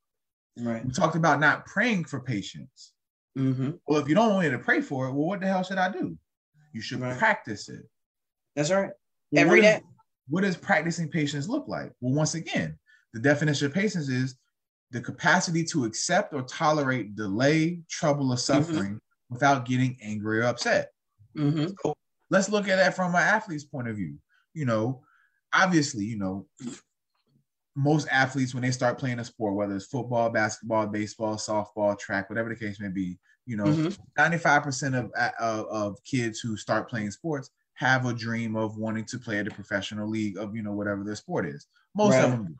[0.59, 0.85] Right.
[0.85, 2.93] We talked about not praying for patience.
[3.37, 5.63] hmm Well, if you don't want me to pray for it, well, what the hell
[5.63, 6.17] should I do?
[6.73, 7.19] You should Right.
[7.19, 7.83] practice it.
[8.55, 8.91] That's right.
[9.33, 9.87] Well, Every what is- day.
[10.29, 11.93] what does practicing patience look like?
[12.01, 12.79] Well, once again,
[13.13, 14.37] the definition of patience is
[14.93, 20.93] the capacity to accept or tolerate delay, trouble, or suffering without getting angry or upset.
[21.35, 21.67] hmm
[22.31, 24.19] Let's look at that from an athlete's point of view.
[24.55, 25.05] You know,
[25.53, 26.49] obviously, you know,
[27.77, 32.31] most athletes when they start playing a sport, whether it's football, basketball, baseball, softball, track,
[32.31, 33.97] whatever the case may be, you know, Mhm.
[34.17, 39.19] 95% of, of of kids who start playing sports have a dream of wanting to
[39.19, 41.67] play at a professional league of you know whatever their sport is.
[41.95, 42.25] Most Right.
[42.25, 42.59] of them do.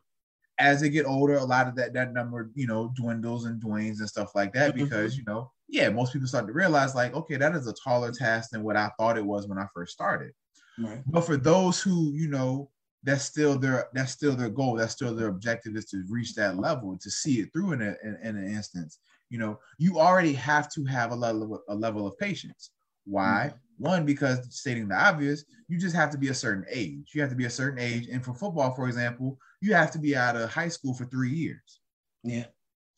[0.59, 4.01] As they get older, a lot of that that number you know dwindles and dwanes
[4.01, 4.77] and stuff like that Mhm.
[4.77, 8.13] because you know yeah most people start to realize like okay that is a taller
[8.13, 10.33] task than what I thought it was when I first started.
[10.79, 11.07] Right.
[11.07, 12.71] But for those who, you know,
[13.03, 16.59] that's still their that's still their goal, that's still their objective is to reach that
[16.59, 18.99] level, to see it through in, a, in, in an instance.
[19.31, 22.71] You know, you already have to have a level of, a level of patience.
[23.05, 23.53] Why?
[23.79, 27.11] One, because stating the obvious, you just have to be a certain age.
[27.15, 29.99] You have to be a certain age, and for football, for example, you have to
[29.99, 31.81] be out of high school for three years.
[32.25, 32.47] Yeah.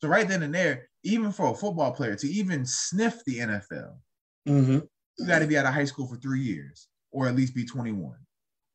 [0.01, 3.95] So right then and there, even for a football player to even sniff the NFL,
[4.47, 4.79] Mm-hmm.
[5.17, 7.65] you got to be out of high school for three years or at least be
[7.65, 8.15] 21.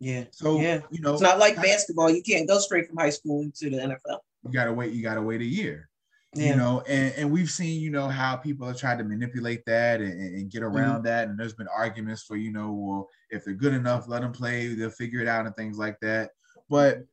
[0.04, 0.24] Yeah.
[0.32, 0.80] So Yeah.
[0.90, 2.10] you know, It's not like basketball.
[2.10, 4.18] You can't go straight from high school into the NFL.
[4.44, 4.92] you gotta wait.
[4.92, 5.88] You gotta wait a year.
[6.34, 6.50] Yeah.
[6.50, 10.00] You know, and, and we've seen, you know, how people have tried to manipulate that
[10.02, 10.76] and, and get Mm-hmm.
[10.76, 11.28] around that.
[11.28, 14.74] And there's been arguments for, you know, well, if they're good enough, let them play,
[14.74, 16.32] they'll figure it out and things like that.
[16.68, 17.04] But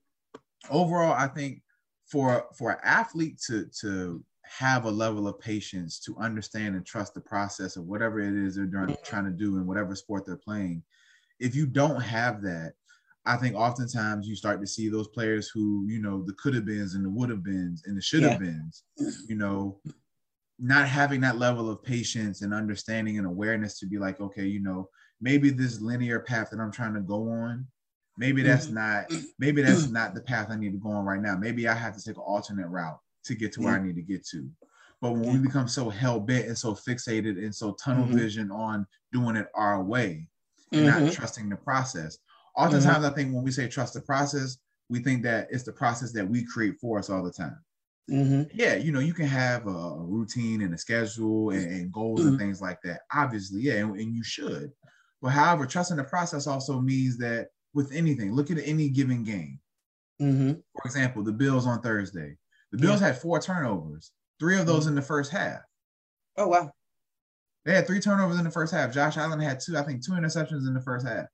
[0.70, 1.62] overall, I think
[2.08, 7.14] for for an athlete to to have a level of patience to understand and trust
[7.14, 9.02] the process of whatever it is they're Mhm.
[9.04, 10.84] trying to do in whatever sport they're playing,
[11.40, 12.74] if you don't have that,
[13.26, 16.66] I think oftentimes you start to see those players who, you know, the could have
[16.66, 18.84] beens and the would have beens and the should have beens,
[19.28, 19.80] you know,
[20.60, 24.62] not having that level of patience and understanding and awareness to be like, okay, you
[24.62, 24.90] know,
[25.22, 27.68] maybe this linear path that I'm trying to go on,
[28.18, 28.76] maybe that's Mhm.
[28.76, 29.06] not,
[29.40, 31.38] maybe that's not the path I need to go on right now.
[31.38, 34.04] Maybe I have to take an alternate route to get to where I need to
[34.04, 34.52] get to.
[35.02, 38.12] But when we become so hell bent and so fixated and so tunnel Mhm.
[38.12, 40.30] vision on doing it our way
[40.74, 41.10] and not Mhm.
[41.10, 42.18] trusting the process,
[42.56, 44.58] oftentimes I think when we say trust the process,
[44.90, 47.58] we think that it's the process that we create for us all the time
[48.10, 48.50] Mhm.
[48.54, 52.20] yeah, you know, you can have a, a routine and a schedule and, and goals
[52.22, 52.30] Mm-hmm.
[52.30, 53.02] and things like that.
[53.14, 54.72] Obviously, yeah, and, and you should.
[55.22, 59.60] But however, trusting the process also means that with anything, look at any given game.
[60.22, 60.62] Mhm.
[60.74, 62.38] For example, the Bills on Thursday.
[62.72, 64.68] The Bills had four turnovers, three of Mm-hmm.
[64.68, 65.62] those in the first half.
[66.38, 66.72] Oh wow.
[67.64, 68.92] They had three turnovers in the first half.
[68.94, 71.28] Josh Allen had two, I think, two interceptions in the first half.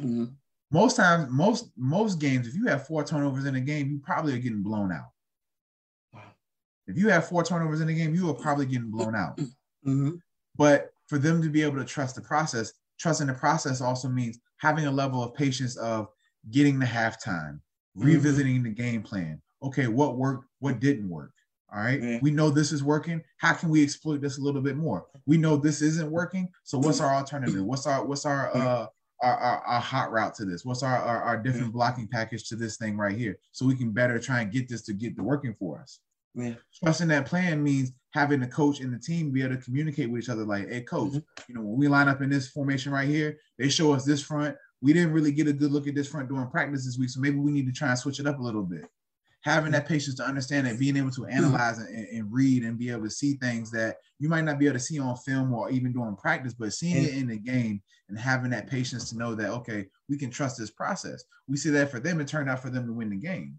[0.00, 0.34] Mhm.
[0.70, 4.34] Most times, most most games, if you have four turnovers in a game, you probably
[4.34, 5.10] are getting blown out.
[6.12, 6.22] Wow.
[6.86, 9.40] If you have four turnovers in a game, you are probably getting blown out.
[9.86, 10.18] Mhm.
[10.56, 14.38] But for them to be able to trust the process, trusting the process also means
[14.56, 16.08] having a level of patience of
[16.50, 17.60] getting the halftime,
[17.96, 18.06] Mm-hmm.
[18.06, 19.42] revisiting the game plan.
[19.62, 21.32] Okay, what worked, what didn't work.
[21.70, 22.02] All right.
[22.02, 22.18] Yeah.
[22.22, 23.22] We know this is working.
[23.36, 25.04] How can we exploit this a little bit more?
[25.26, 26.48] We know this isn't working.
[26.62, 27.62] So what's our alternative?
[27.62, 28.86] What's our what's our uh
[29.24, 30.64] our, our, our hot route to this?
[30.64, 33.38] What's our, our, our different blocking package to this thing right here?
[33.52, 36.00] So we can better try and get this to get the working for us
[36.34, 36.54] Yeah.
[36.82, 40.22] trusting that plan means having the coach and the team be able to communicate with
[40.24, 41.24] each other like hey coach Mhm.
[41.48, 44.22] you know when we line up in this formation right here they show us this
[44.22, 47.10] front we didn't really get a good look at this front during practice this week
[47.10, 48.84] so maybe we need to try and switch it up a little bit
[49.44, 51.36] having that patience to understand it being able to mm-hmm.
[51.36, 54.66] analyze and, and read and be able to see things that you might not be
[54.66, 57.80] able to see on film or even during practice but seeing it in the game
[58.08, 61.70] and having that patience to know that okay we can trust this process we see
[61.70, 63.58] that for them it turned out for them to win the game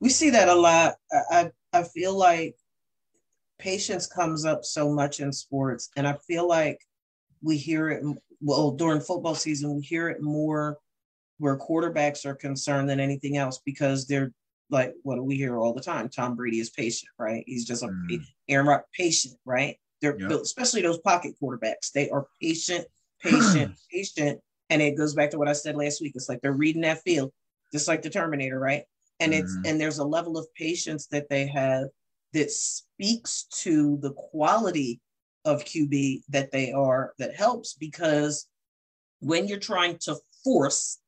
[0.00, 0.96] We see that a lot.
[1.12, 2.56] I, I I feel like
[3.58, 6.80] patience comes up so much in sports, and I feel like
[7.42, 8.04] we hear it
[8.40, 9.74] well during football season.
[9.76, 10.78] We hear it more
[11.38, 14.32] where quarterbacks are concerned than anything else because they're
[14.70, 16.08] like what do we hear all the time?
[16.08, 17.44] Tom Brady is patient, right?
[17.46, 18.26] He's just a Mm.
[18.48, 19.78] Aaron Rod patient, right?
[20.00, 20.28] They're Yep.
[20.28, 21.90] built, especially those pocket quarterbacks.
[21.92, 22.86] They are patient,
[23.20, 26.12] patient, patient, and it goes back to what I said last week.
[26.14, 27.32] It's like they're reading that field,
[27.72, 28.84] just like the Terminator, right?
[29.20, 29.62] And it's Mhm.
[29.66, 31.88] and there's a level of patience that they have
[32.32, 35.00] that speaks to the quality
[35.44, 38.46] of QB that they are that helps because
[39.20, 40.98] when you're trying to force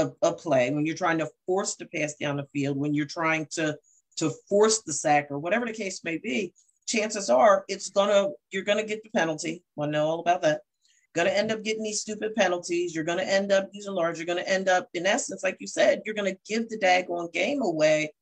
[0.00, 3.06] a, a play, when you're trying to force the pass down the field, when you're
[3.06, 3.76] trying to
[4.16, 6.52] to force the sack or whatever the case may be,
[6.86, 9.62] chances are it's gonna you're gonna get the penalty.
[9.78, 10.60] I know all about that?
[11.14, 12.94] Gonna end up getting these stupid penalties.
[12.94, 14.18] You're gonna end up using large.
[14.18, 17.62] You're gonna end up, in essence, like you said, you're gonna give the daggone game
[17.62, 18.12] away.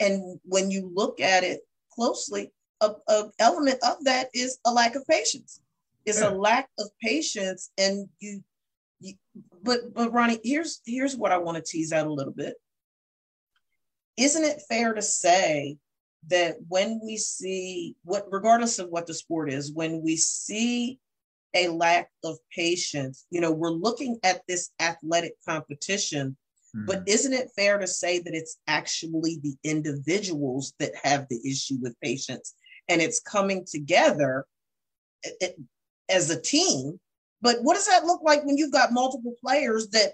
[0.00, 1.60] And when you look at it
[1.92, 5.60] closely, a, a element of that is a lack of patience.
[6.06, 6.30] It's Yeah.
[6.30, 8.42] a lack of patience, and you,
[9.00, 9.14] you.
[9.62, 12.54] But but Ronnie, here's here's what I want to tease out a little bit.
[14.16, 15.78] Isn't it fair to say
[16.28, 20.98] that when we see what, regardless of what the sport is, when we see
[21.54, 26.36] a lack of patience, you know, we're looking at this athletic competition
[26.74, 26.84] hmm.
[26.86, 31.76] but isn't it fair to say that it's actually the individuals that have the issue
[31.80, 32.54] with patience
[32.88, 34.44] and it's coming together
[35.22, 35.58] it- it-
[36.08, 37.00] as a team?
[37.42, 40.12] But what does that look like when you've got multiple players that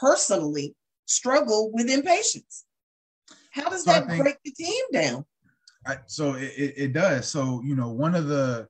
[0.00, 0.74] personally
[1.06, 2.64] struggle with impatience?
[3.52, 5.24] How does So that think- break the team down?
[5.86, 7.28] I, so it, it, does.
[7.28, 8.68] So you know, one of the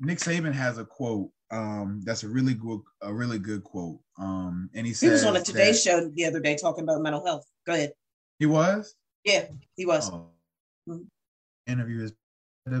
[0.00, 4.00] Nick Saban has a quote um, that's a really good, a really good quote.
[4.18, 7.02] Um, and he He was on a Today that- Show the other day talking about
[7.02, 7.44] mental health.
[7.66, 7.92] Go ahead.
[8.38, 8.94] He was.
[9.24, 9.46] Yeah,
[9.76, 10.10] he was.
[10.10, 10.30] Oh.
[10.88, 11.06] Mhm.
[11.66, 12.12] Interview his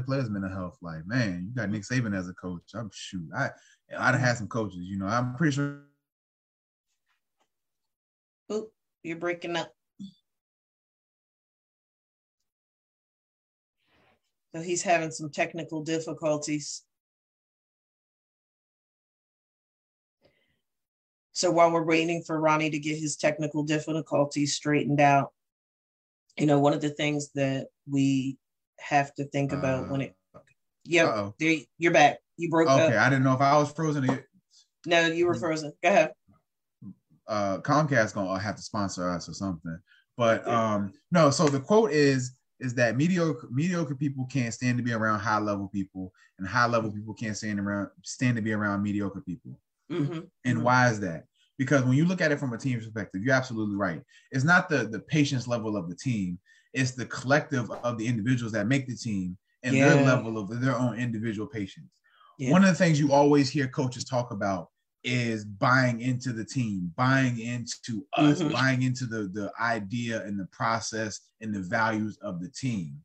[0.04, 0.78] players' mental health.
[0.80, 2.62] Like, man, you got Nick Saban as a coach.
[2.74, 3.28] I'm shoot.
[3.36, 3.50] I
[3.90, 4.80] I'd have had some coaches.
[4.80, 5.80] You know, I'm pretty sure.
[8.52, 8.72] Oop,
[9.02, 9.72] you're breaking up.
[14.54, 16.82] So he's having some technical difficulties.
[21.32, 25.32] So while we're waiting for Ronnie to get his technical difficulties straightened out,
[26.38, 28.38] you know, one of the things that we
[28.78, 30.16] have to think about uh, when it,
[30.84, 31.30] yeah,
[31.76, 32.20] you're back.
[32.36, 32.88] You broke okay, up.
[32.90, 34.06] Okay, I didn't know if I was frozen.
[34.86, 35.72] No, you were frozen.
[35.82, 36.12] Go ahead.
[37.26, 39.78] Uh, Comcast gonna have to sponsor us or something.
[40.16, 41.30] But um, no.
[41.30, 45.38] So the quote is is that mediocre mediocre people can't stand to be around high
[45.38, 49.58] level people, and high level people can't stand around stand to be around mediocre people.
[49.90, 50.20] Mm-hmm.
[50.44, 51.24] And why is that?
[51.58, 54.02] Because when you look at it from a team perspective, you're absolutely right.
[54.30, 56.38] It's not the the patience level of the team;
[56.72, 59.88] it's the collective of the individuals that make the team and yeah.
[59.88, 61.90] their level of their own individual patience.
[62.38, 62.50] Yeah.
[62.50, 64.68] One of the things you always hear coaches talk about
[65.04, 68.52] is buying into the team, buying into us, mm-hmm.
[68.52, 72.96] buying into the the idea and the process and the values of the team.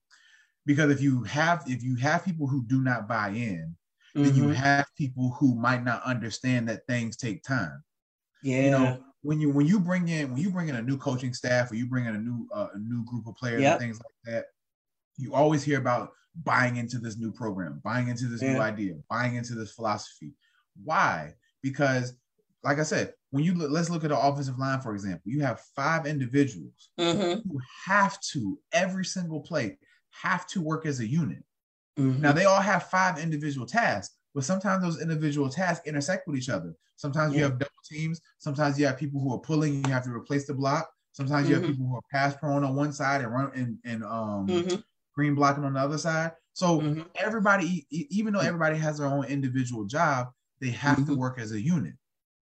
[0.65, 3.75] Because if you have if you have people who do not buy in,
[4.15, 4.23] mm-hmm.
[4.23, 4.53] then you mm-hmm.
[4.53, 7.83] have people who might not understand that things take time.
[8.43, 8.63] Yeah.
[8.63, 11.33] You know, when you when you bring in when you bring in a new coaching
[11.33, 13.73] staff or you bring in a new uh, a new group of players yep.
[13.73, 14.45] and things like that,
[15.17, 18.53] you always hear about buying into this new program, buying into this yeah.
[18.53, 20.33] new idea, buying into this philosophy.
[20.83, 21.33] Why?
[21.61, 22.13] Because,
[22.63, 25.41] like I said, when you look, let's look at the offensive line, for example, you
[25.41, 27.47] have five individuals mm-hmm.
[27.47, 29.77] who have to every single play
[30.21, 31.43] have to work as a unit.
[31.99, 32.21] Mm-hmm.
[32.21, 36.49] Now they all have five individual tasks, but sometimes those individual tasks intersect with each
[36.49, 36.73] other.
[36.95, 37.39] Sometimes yeah.
[37.39, 38.21] you have double teams.
[38.37, 39.83] Sometimes you have people who are pulling.
[39.85, 40.89] You have to replace the block.
[41.13, 41.65] Sometimes you mm-hmm.
[41.65, 44.75] have people who are pass prone on one side and run and, and um mm-hmm
[45.15, 46.31] green blocking on the other side.
[46.53, 47.01] So mm-hmm.
[47.15, 50.27] everybody, even though everybody has their own individual job,
[50.59, 51.13] they have mm-hmm.
[51.13, 51.93] to work as a unit.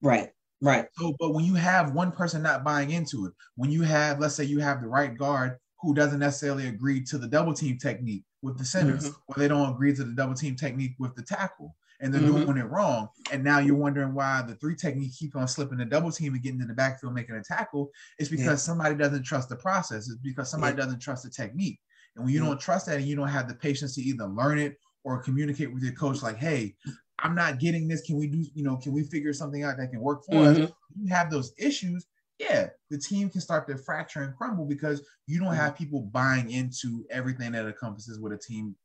[0.02, 0.30] Right.
[0.62, 0.88] Right.
[0.98, 4.36] So, but when you have one person not buying into it, when you have, let's
[4.36, 8.24] say, you have the right guard who doesn't necessarily agree to the double team technique
[8.42, 9.18] with the centers, mm-hmm.
[9.28, 12.46] or they don't agree to the double team technique with the tackle, and they're mm-hmm.
[12.46, 15.86] doing it wrong, and now you're wondering why the three technique keep on slipping the
[15.86, 17.90] double team and getting in the backfield making a tackle.
[18.18, 18.56] It's because yeah.
[18.56, 20.10] somebody doesn't trust the process.
[20.10, 20.84] It's because somebody yeah.
[20.84, 21.80] doesn't trust the technique.
[22.16, 24.60] And when you don't trust that and you don't have the patience to either learn
[24.60, 26.76] it or communicate with your coach, like, hey,
[27.20, 28.02] I'm not getting this.
[28.02, 30.64] Can we do, you know, can we figure something out that can work for mm-hmm.
[30.64, 30.72] us?
[31.00, 32.06] You have those issues.
[32.40, 36.52] Yeah, the team can start to fracture and crumble because you don't have people buying
[36.52, 38.76] into everything that encompasses what a team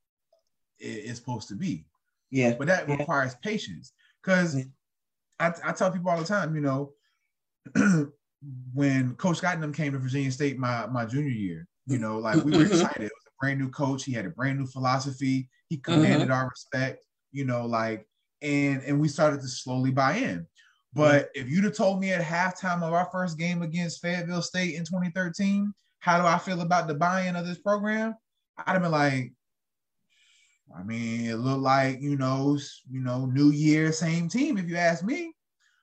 [0.80, 1.86] is supposed to be.
[2.30, 2.54] Yeah.
[2.58, 2.96] But that yeah.
[2.96, 3.92] requires patience.
[4.22, 4.64] Because yeah.
[5.38, 6.92] I, I tell people all the time, you know,
[8.74, 12.18] when Coach Scott and them came to Virginia State my, my junior year, you know,
[12.18, 12.72] like we were mm-hmm.
[12.72, 13.02] excited.
[13.02, 14.04] It was a brand new coach.
[14.04, 15.48] He had a brand new philosophy.
[15.68, 16.32] He commanded mm-hmm.
[16.32, 18.06] our respect, you know, like,
[18.42, 20.46] and and we started to slowly buy in.
[20.92, 24.76] But if you'd have told me at halftime of our first game against Fayetteville State
[24.76, 28.14] in 2013, how do I feel about the buy-in of this program?
[28.58, 29.32] I'd have been like,
[30.76, 34.56] I mean, it looked like you know, you know, New Year, same team.
[34.56, 35.34] If you ask me,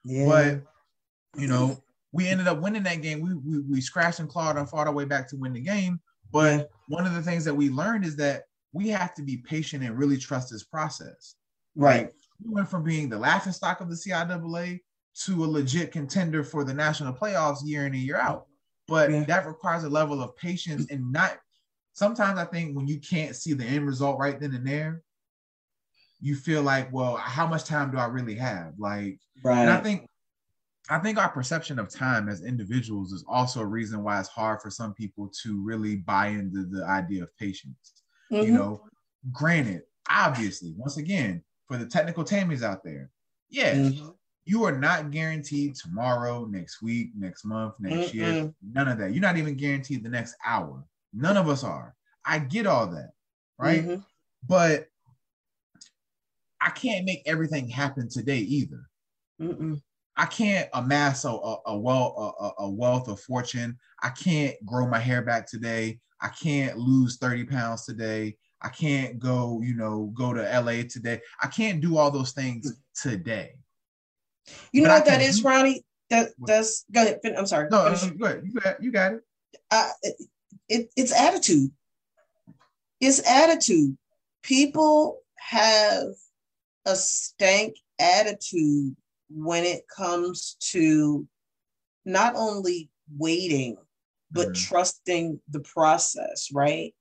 [0.04, 0.26] yeah.
[0.26, 3.20] But you know, we ended up winning that game.
[3.20, 6.00] We, we, we scratched and clawed and fought our way back to win the game.
[6.30, 9.82] But one of the things that we learned is that we have to be patient
[9.82, 11.34] and really trust this process.
[11.74, 12.04] Right.
[12.04, 14.80] Like, we went from being the laughing stock of the CIAA
[15.24, 18.46] to a legit contender for the national playoffs year in and year out.
[18.88, 19.24] But yeah.
[19.24, 21.38] that requires a level of patience and not
[21.92, 25.02] sometimes I think when you can't see the end result right then and there,
[26.20, 28.74] you feel like, well, how much time do I really have?
[28.78, 29.60] Like, right.
[29.60, 30.06] and I think
[30.90, 34.60] I think our perception of time as individuals is also a reason why it's hard
[34.60, 38.02] for some people to really buy into the idea of patience.
[38.32, 38.46] Mm-hmm.
[38.46, 38.84] You know,
[39.30, 43.10] granted, obviously, once again, for the technical Tammys out there,
[43.48, 44.08] yeah, mm-hmm.
[44.44, 48.54] you are not guaranteed tomorrow, next week, next month, next mm year.
[48.62, 49.12] None of that.
[49.12, 50.84] You're not even guaranteed the next hour.
[51.12, 51.94] None of us are.
[52.24, 53.10] I get all that,
[53.58, 53.82] right?
[53.82, 54.00] Mm-hmm.
[54.48, 54.88] But
[56.60, 58.88] I can't make everything happen today either.
[59.40, 59.80] Mm-mm.
[60.22, 63.76] I can't amass a, a, a wealth a, a, wealth of fortune.
[64.04, 65.98] I can't grow my hair back today.
[66.20, 68.36] I can't lose 30 pounds today.
[68.60, 71.20] I can't go, you know, go to LA today.
[71.42, 73.54] I can't do all those things today.
[74.70, 75.82] You but know what that is, Ronnie?
[76.10, 77.18] That that's go ahead.
[77.36, 77.66] I'm sorry.
[77.72, 78.42] No, no go ahead.
[78.44, 79.22] You got, you got it.
[79.72, 80.16] Uh, it,
[80.68, 80.90] it.
[80.96, 81.72] It's attitude.
[83.00, 83.98] It's attitude.
[84.44, 86.10] People have
[86.86, 88.94] a stank attitude
[89.34, 91.26] when it comes to
[92.04, 93.76] not only waiting
[94.30, 96.94] but trusting the process right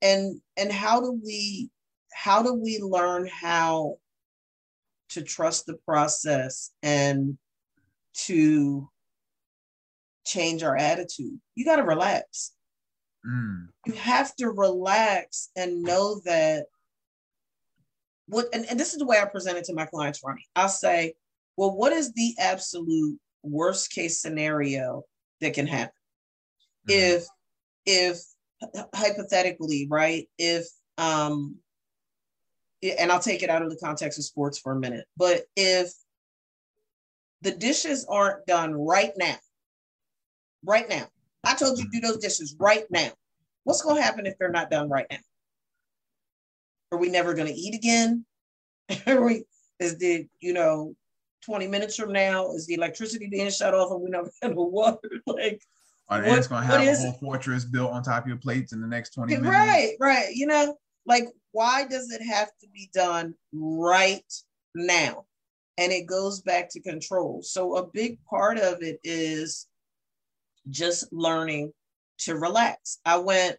[0.00, 1.70] and and how do we
[2.14, 3.96] how do we learn how
[5.08, 7.36] to trust the process and
[8.14, 8.88] to
[10.24, 12.52] change our attitude you got to relax
[13.26, 13.66] mm.
[13.86, 16.66] you have to relax and know that
[18.28, 20.46] what and, and this is the way I present it to my clients, Ronnie.
[20.54, 21.14] I'll say,
[21.58, 25.02] well, what is the absolute worst case scenario
[25.40, 25.92] that can happen?
[26.88, 27.16] Mm-hmm.
[27.16, 27.26] If
[27.84, 28.20] if
[28.94, 31.56] hypothetically, right, if um
[32.80, 35.92] and I'll take it out of the context of sports for a minute, but if
[37.42, 39.36] the dishes aren't done right now,
[40.64, 41.08] right now,
[41.42, 43.10] I told you to do those dishes right now.
[43.64, 45.18] What's going to happen if they're not done right now?
[46.92, 48.24] Are we never going to eat again?
[49.08, 49.42] Are we,
[49.80, 50.94] is the, you know,
[51.44, 54.62] 20 minutes from now, is the electricity being shut off and we never have no
[54.62, 54.98] water?
[55.26, 55.62] Like,
[56.08, 57.20] are the ants going to have a whole it?
[57.20, 59.50] fortress built on top of your plates in the next 20 minutes?
[59.50, 60.34] Right, right.
[60.34, 60.76] You know,
[61.06, 64.32] like, why does it have to be done right
[64.74, 65.26] now?
[65.76, 67.42] And it goes back to control.
[67.42, 69.66] So, a big part of it is
[70.70, 71.72] just learning
[72.20, 72.98] to relax.
[73.04, 73.56] I went,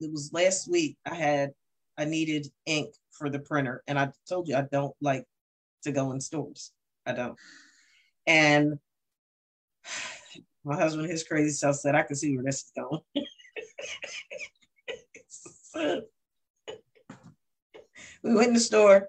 [0.00, 1.50] it was last week, I had,
[1.98, 3.82] I needed ink for the printer.
[3.86, 5.24] And I told you I don't like
[5.82, 6.72] to go in stores.
[7.08, 7.36] I don't.
[8.26, 8.78] And
[10.62, 13.00] my husband, his crazy self said, I can see where this is going.
[18.22, 19.08] we went in the store,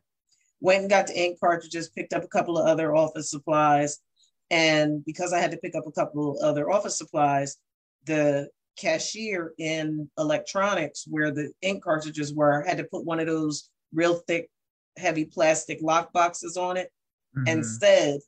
[0.61, 3.99] went and got the ink cartridges, picked up a couple of other office supplies.
[4.49, 7.57] And because I had to pick up a couple of other office supplies,
[8.05, 8.47] the
[8.77, 14.15] cashier in electronics where the ink cartridges were had to put one of those real
[14.25, 14.49] thick,
[14.97, 16.89] heavy plastic lock boxes on it
[17.37, 17.47] mm-hmm.
[17.47, 18.19] and said,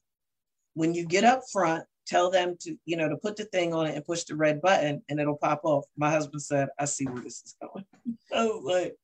[0.74, 3.88] when you get up front, tell them to, you know, to put the thing on
[3.88, 5.86] it and push the red button and it'll pop off.
[5.98, 7.86] My husband said, I see where this is going.
[8.32, 8.96] Was like,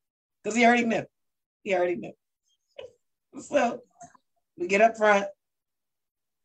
[0.43, 1.03] because he already knew.
[1.63, 2.13] He already knew.
[3.41, 3.81] so
[4.57, 5.27] we get up front,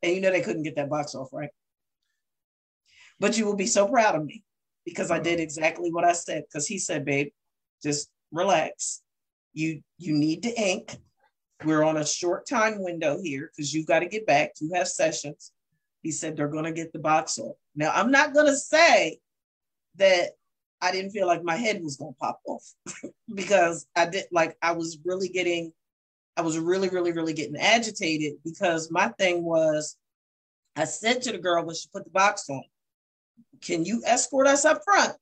[0.01, 1.49] and you know they couldn't get that box off, right?
[3.19, 4.43] But you will be so proud of me
[4.85, 6.43] because I did exactly what I said.
[6.47, 7.29] Because he said, babe,
[7.81, 9.01] just relax.
[9.53, 10.97] You you need to ink.
[11.65, 14.51] We're on a short time window here because you've got to get back.
[14.59, 15.51] You have sessions.
[16.01, 17.55] He said they're going to get the box off.
[17.75, 19.19] Now I'm not going to say
[19.95, 20.31] that
[20.81, 22.63] I didn't feel like my head was going to pop off
[23.33, 25.71] because I did like I was really getting
[26.35, 29.97] I was really really really getting agitated because my thing was
[30.75, 32.63] I said to the girl when she put the box on,
[33.61, 35.13] can you escort us up front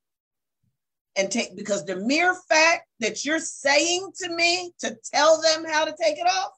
[1.15, 5.85] and take because the mere fact that you're saying to me to tell them how
[5.85, 6.51] to take it off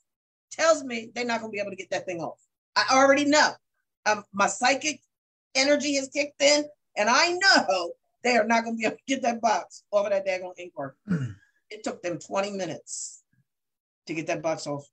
[0.52, 2.40] tells me they're not going to be able to get that thing off.
[2.76, 3.52] I already know.
[4.06, 5.02] Um, my psychic
[5.56, 6.66] energy has kicked in
[6.98, 7.92] and i know
[8.24, 10.58] they are not going to be able to get that box off of that daggone
[10.58, 11.36] ink cartridge
[11.70, 13.24] it took them 20 minutes
[14.08, 14.86] to get that box off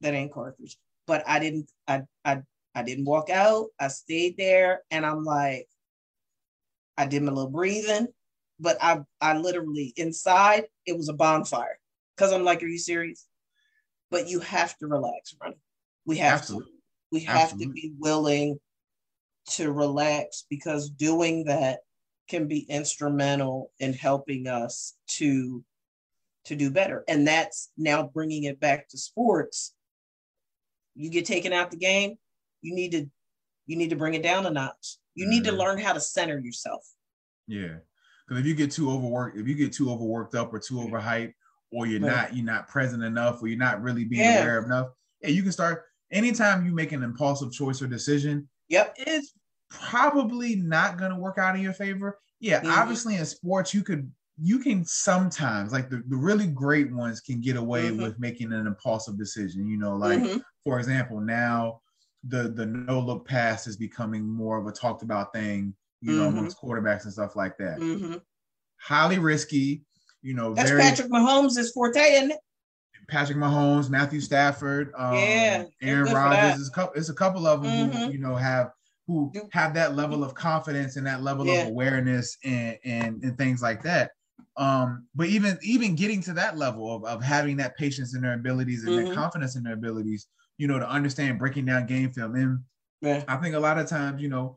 [0.00, 0.76] that ink cartridge
[1.06, 2.42] but i didn't i i,
[2.74, 3.66] I didn't walk out.
[3.78, 5.68] I stayed there and i'm like
[6.96, 8.08] I did my little breathing,
[8.62, 11.78] but I I literally inside it was a bonfire
[12.16, 13.26] because I'm like, are you serious?
[14.10, 15.56] But you have to relax, Ronnie.
[16.06, 16.70] We have Absolutely.
[16.70, 16.78] to.
[17.10, 17.66] We have Absolutely.
[17.66, 18.60] to be willing
[19.50, 21.80] to relax because doing that
[22.28, 25.64] can be instrumental in helping us to
[26.44, 27.04] to do better.
[27.08, 29.74] And that's now bringing it back to sports.
[30.94, 32.16] You get taken out the game,
[32.60, 33.10] you need to
[33.66, 34.98] you need to bring it down a notch.
[35.14, 35.60] You need to mm-hmm.
[35.60, 36.82] learn how to center yourself.
[37.46, 37.78] Yeah.
[38.32, 41.34] Because if you get too overworked, if you get too overworked up or too overhyped,
[41.70, 42.16] or you're right.
[42.16, 44.40] not you're not present enough, or you're not really being yeah.
[44.40, 44.88] aware enough,
[45.20, 48.48] yeah, you can start anytime you make an impulsive choice or decision.
[48.68, 48.94] Yep.
[48.98, 49.34] It's
[49.68, 52.18] probably not gonna work out in your favor.
[52.40, 52.70] Yeah, mm-hmm.
[52.70, 54.10] obviously in sports you could
[54.40, 58.02] you can sometimes like the, the really great ones can get away mm-hmm.
[58.02, 59.68] with making an impulsive decision.
[59.68, 60.38] You know, like mm-hmm.
[60.64, 61.82] for example, now
[62.26, 66.28] the the no look pass is becoming more of a talked about thing, you know,
[66.28, 66.38] mm-hmm.
[66.38, 67.78] amongst quarterbacks and stuff like that.
[67.78, 68.16] Mm-hmm.
[68.80, 69.82] Highly risky,
[70.20, 70.54] you know.
[70.54, 72.38] That's very, Patrick Mahomes' is forte, isn't it?
[73.08, 76.60] Patrick Mahomes, Matthew Stafford, um, yeah, Aaron Rodgers.
[76.60, 76.94] It's a couple.
[76.94, 77.96] It's a couple of them mm-hmm.
[77.96, 78.70] who you know have
[79.06, 81.62] who have that level of confidence and that level yeah.
[81.62, 84.10] of awareness and, and and things like that.
[84.56, 88.34] Um, but even even getting to that level of, of having that patience in their
[88.34, 89.08] abilities and mm-hmm.
[89.08, 90.26] that confidence in their abilities
[90.58, 92.36] you know, to understand breaking down game film.
[92.36, 92.60] And
[93.00, 93.24] yeah.
[93.26, 94.56] I think a lot of times, you know,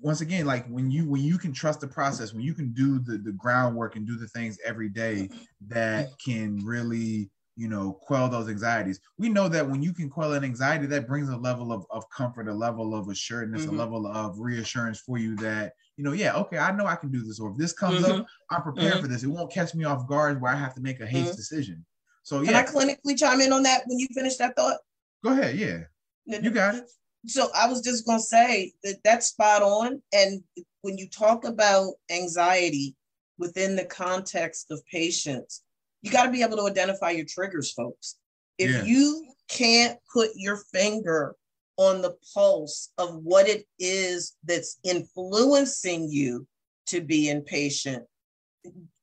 [0.00, 2.98] once again, like when you when you can trust the process, when you can do
[2.98, 5.28] the the groundwork and do the things every day
[5.68, 10.32] that can really you know quell those anxieties we know that when you can quell
[10.34, 13.74] an anxiety that brings a level of, of comfort a level of assuredness mm-hmm.
[13.74, 17.10] a level of reassurance for you that you know yeah okay i know i can
[17.10, 18.20] do this or if this comes mm-hmm.
[18.20, 19.02] up i'm prepared mm-hmm.
[19.02, 21.30] for this it won't catch me off guard where i have to make a haste
[21.30, 21.36] mm-hmm.
[21.36, 21.84] decision
[22.22, 24.78] so yeah can i clinically chime in on that when you finish that thought
[25.24, 25.56] Go ahead.
[25.56, 25.78] Yeah.
[26.26, 26.84] You got it.
[27.26, 30.00] So I was just going to say that that's spot on.
[30.12, 30.42] And
[30.82, 32.94] when you talk about anxiety
[33.38, 35.62] within the context of patients,
[36.02, 38.16] you got to be able to identify your triggers, folks.
[38.56, 38.82] If yeah.
[38.84, 41.34] you can't put your finger
[41.76, 46.46] on the pulse of what it is that's influencing you
[46.86, 48.04] to be impatient,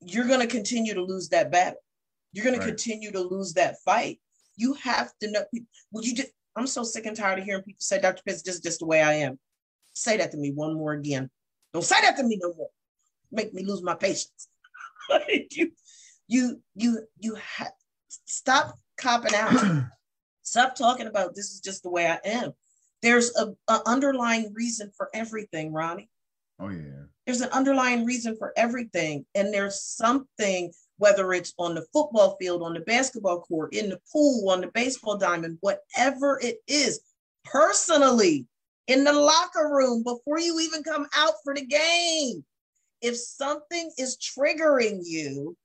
[0.02, 1.80] you're going to continue to lose that battle.
[2.32, 2.66] You're going right.
[2.66, 4.20] to continue to lose that fight.
[4.58, 5.44] You have to know.
[5.92, 6.32] Would you just?
[6.56, 8.22] I'm so sick and tired of hearing people say, "Dr.
[8.26, 9.40] Pitts, this is just the way I am."
[9.94, 11.30] Say that to me one more again.
[11.74, 12.70] Don't say that to me no more.
[13.32, 14.50] Make me lose my patience.
[15.52, 15.72] you,
[16.28, 17.72] you, you, you have
[18.26, 19.54] stop copping out.
[20.42, 22.54] stop talking about this is just the way I am.
[23.02, 26.10] There's a, a underlying reason for everything, Ronnie.
[26.60, 27.04] Oh yeah.
[27.26, 32.62] There's an underlying reason for everything, and there's something whether it's on the football field,
[32.62, 37.02] on the basketball court, in the pool, on the baseball diamond, whatever it is,
[37.44, 38.46] personally,
[38.88, 42.46] in the locker room, before you even come out for the game.
[43.02, 45.58] If something is triggering you,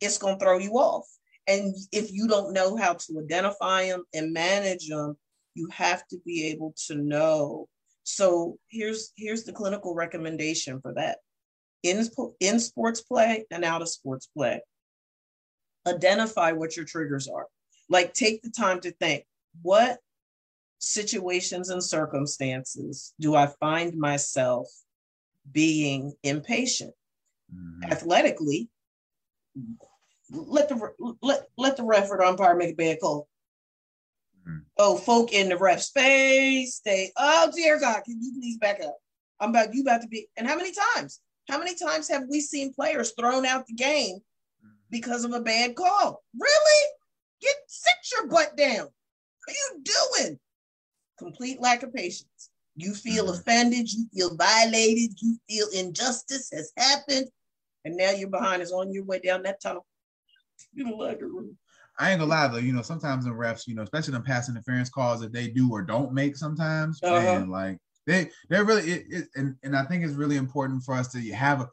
[0.00, 1.06] it's going to throw you off.
[1.48, 5.16] And if you don't know how to identify them and manage them,
[5.54, 7.68] you have to be able to know.
[8.04, 11.18] So here's here's the clinical recommendation for that
[11.82, 12.08] in,
[12.40, 14.60] in sports play and out of sports play.
[15.86, 17.46] Identify what your triggers are.
[17.88, 19.24] Like, take the time to think
[19.62, 19.98] what
[20.78, 24.68] situations and circumstances do I find myself
[25.50, 26.94] being impatient?
[27.54, 27.92] Mm-hmm.
[27.92, 28.68] Athletically,
[30.30, 33.28] let the let, let the ref or umpire make a bad call.
[34.48, 34.58] Mm-hmm.
[34.78, 37.12] Oh, folk in the ref space, stay.
[37.16, 38.96] Oh dear God, can you please back up?
[39.38, 40.28] I'm about you about to be.
[40.36, 41.20] And how many times?
[41.48, 44.20] How many times have we seen players thrown out the game
[44.90, 46.22] because of a bad call?
[46.38, 46.88] Really?
[47.40, 48.86] Get sit your butt down.
[48.86, 50.38] What are you doing?
[51.18, 52.50] Complete lack of patience.
[52.76, 53.34] You feel mm-hmm.
[53.34, 57.28] offended, you feel violated, you feel injustice has happened,
[57.84, 59.84] and now you're behind us on your way down that tunnel.
[60.72, 61.58] You don't like room.
[61.98, 64.48] I ain't gonna lie though, you know, sometimes in refs, you know, especially in pass
[64.48, 67.20] interference calls that they do or don't make sometimes, uh-huh.
[67.20, 70.94] man, like they they're really it, it, and and I think it's really important for
[70.94, 71.68] us to have a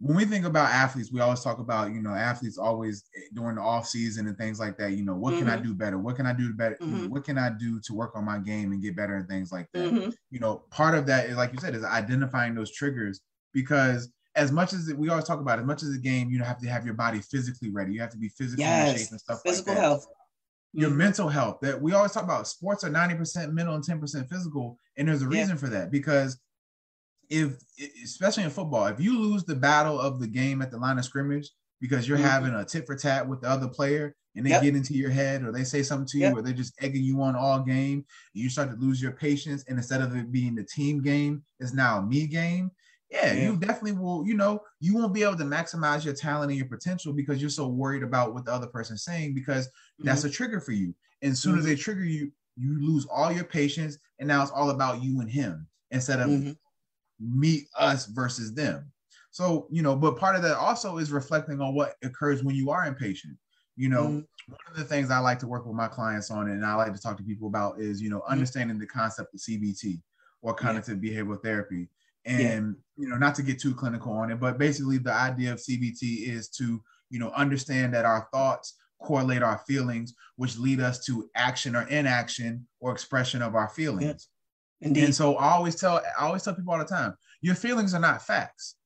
[0.00, 3.04] when we think about athletes, we always talk about, you know, athletes always
[3.34, 5.44] during the off season and things like that, you know, what mm-hmm.
[5.44, 5.66] can I mm-hmm.
[5.66, 5.98] do better?
[5.98, 6.76] What can I do better?
[6.80, 7.08] Mm-hmm.
[7.08, 9.68] What can I do to work on my game and get better and things like
[9.74, 9.92] that?
[9.92, 10.10] Mm-hmm.
[10.30, 13.20] You know, part of that is like you said, is identifying those triggers
[13.52, 16.44] because as much as we always talk about, as much as the game, you know,
[16.46, 17.92] have to have your body physically ready.
[17.92, 18.92] You have to be physically yes.
[18.92, 19.88] in shape and stuff Physical like that.
[19.88, 20.06] health
[20.72, 20.98] your mm-hmm.
[20.98, 25.08] mental health that we always talk about sports are 90% mental and 10% physical and
[25.08, 25.56] there's a reason yeah.
[25.56, 26.38] for that because
[27.30, 27.56] if
[28.04, 31.04] especially in football if you lose the battle of the game at the line of
[31.04, 31.50] scrimmage
[31.80, 32.26] because you're mm-hmm.
[32.26, 34.62] having a tit for tat with the other player and they yep.
[34.62, 36.34] get into your head or they say something to you yep.
[36.34, 39.78] or they're just egging you on all game you start to lose your patience and
[39.78, 42.70] instead of it being the team game it's now a me game
[43.12, 46.50] yeah, yeah, you definitely will, you know, you won't be able to maximize your talent
[46.50, 50.06] and your potential because you're so worried about what the other person's saying because mm-hmm.
[50.06, 50.94] that's a trigger for you.
[51.20, 51.60] And as soon mm-hmm.
[51.60, 55.20] as they trigger you, you lose all your patience and now it's all about you
[55.20, 56.52] and him instead of mm-hmm.
[57.40, 58.90] me, us versus them.
[59.30, 62.70] So, you know, but part of that also is reflecting on what occurs when you
[62.70, 63.36] are impatient.
[63.76, 64.52] You know, mm-hmm.
[64.52, 66.94] one of the things I like to work with my clients on and I like
[66.94, 68.32] to talk to people about is, you know, mm-hmm.
[68.32, 70.00] understanding the concept of CBT
[70.40, 71.22] or cognitive yeah.
[71.22, 71.88] behavioral therapy
[72.24, 73.04] and yeah.
[73.04, 76.28] you know not to get too clinical on it but basically the idea of cbt
[76.28, 81.28] is to you know understand that our thoughts correlate our feelings which lead us to
[81.34, 84.28] action or inaction or expression of our feelings
[84.80, 84.88] yeah.
[84.88, 85.04] Indeed.
[85.04, 88.00] and so i always tell i always tell people all the time your feelings are
[88.00, 88.76] not facts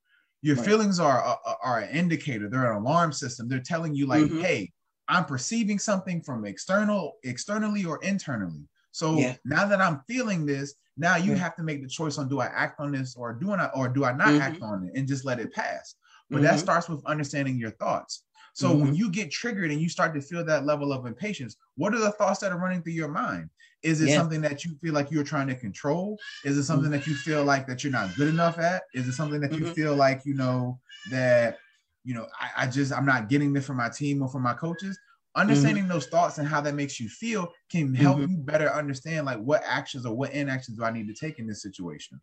[0.42, 0.66] your right.
[0.66, 4.40] feelings are, are, are an indicator they're an alarm system they're telling you like mm-hmm.
[4.40, 4.72] hey
[5.08, 9.36] i'm perceiving something from external externally or internally so yeah.
[9.44, 12.46] now that i'm feeling this now you have to make the choice on do I
[12.46, 14.40] act on this or do I or do I not mm-hmm.
[14.40, 15.94] act on it and just let it pass.
[16.30, 16.46] But mm-hmm.
[16.46, 18.24] that starts with understanding your thoughts.
[18.54, 18.80] So mm-hmm.
[18.80, 21.98] when you get triggered and you start to feel that level of impatience, what are
[21.98, 23.50] the thoughts that are running through your mind?
[23.82, 24.16] Is it yeah.
[24.16, 26.18] something that you feel like you're trying to control?
[26.44, 28.84] Is it something that you feel like that you're not good enough at?
[28.94, 29.72] Is it something that you mm-hmm.
[29.74, 30.80] feel like you know
[31.10, 31.58] that
[32.02, 34.54] you know I, I just I'm not getting this from my team or from my
[34.54, 34.98] coaches?
[35.36, 35.92] Understanding mm-hmm.
[35.92, 38.32] those thoughts and how that makes you feel can help mm-hmm.
[38.32, 41.46] you better understand like what actions or what inactions do I need to take in
[41.46, 42.18] this situation.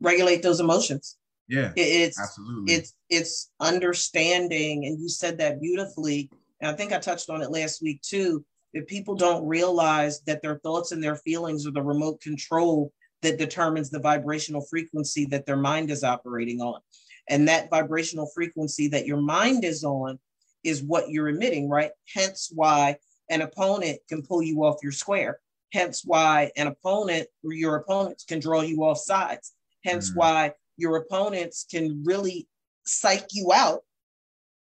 [0.00, 1.16] Regulate those emotions.
[1.48, 6.30] Yeah, it's absolutely it's it's understanding, and you said that beautifully.
[6.60, 8.44] And I think I touched on it last week too.
[8.72, 12.92] That people don't realize that their thoughts and their feelings are the remote control
[13.22, 16.80] that determines the vibrational frequency that their mind is operating on.
[17.28, 20.18] And that vibrational frequency that your mind is on
[20.64, 21.90] is what you're emitting, right?
[22.12, 22.96] Hence why
[23.30, 25.40] an opponent can pull you off your square.
[25.72, 29.52] Hence why an opponent or your opponents can draw you off sides.
[29.84, 30.18] Hence mm-hmm.
[30.18, 32.48] why your opponents can really
[32.86, 33.80] psych you out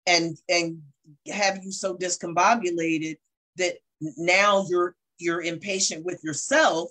[0.08, 0.82] and and
[1.32, 3.18] have you so discombobulated
[3.58, 3.76] that
[4.18, 6.90] now you're you're impatient with yourself.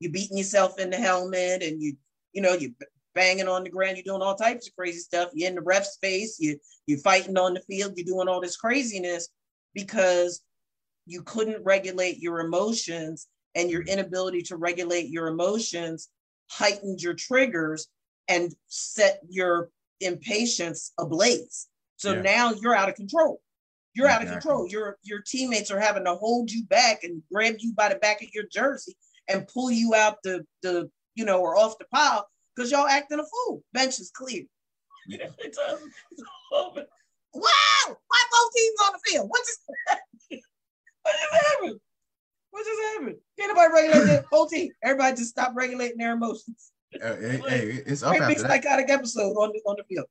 [0.00, 1.96] You're beating yourself in the helmet, and you
[2.32, 2.74] you know you
[3.18, 3.96] banging on the ground.
[3.96, 5.30] You're doing all types of crazy stuff.
[5.34, 6.38] You're in the ref's face.
[6.38, 7.94] You you're fighting on the field.
[7.96, 9.28] You're doing all this craziness
[9.74, 10.40] because
[11.06, 16.08] you couldn't regulate your emotions, and your inability to regulate your emotions
[16.50, 17.88] heightened your triggers
[18.28, 21.66] and set your impatience ablaze.
[21.96, 22.22] So yeah.
[22.22, 23.40] now you're out of control.
[23.94, 24.28] You're exactly.
[24.28, 24.68] out of control.
[24.68, 28.22] Your your teammates are having to hold you back and grab you by the back
[28.22, 28.96] of your jersey
[29.28, 33.20] and pull you out the the you know or off the pile because y'all acting
[33.20, 33.62] a fool.
[33.72, 34.42] Bench is clear.
[35.06, 35.58] Yeah, it's,
[36.10, 36.84] it's open.
[37.34, 37.42] Wow!
[37.86, 39.28] Why both teams on the field?
[39.28, 39.60] What just
[41.02, 41.80] what just happened?
[42.50, 43.16] What just happened?
[43.38, 44.72] Can't nobody regulate the whole team.
[44.82, 46.72] Everybody just stop regulating their emotions.
[46.94, 50.06] Uh, hey, hey, it's up after big psychotic episode on the on the field.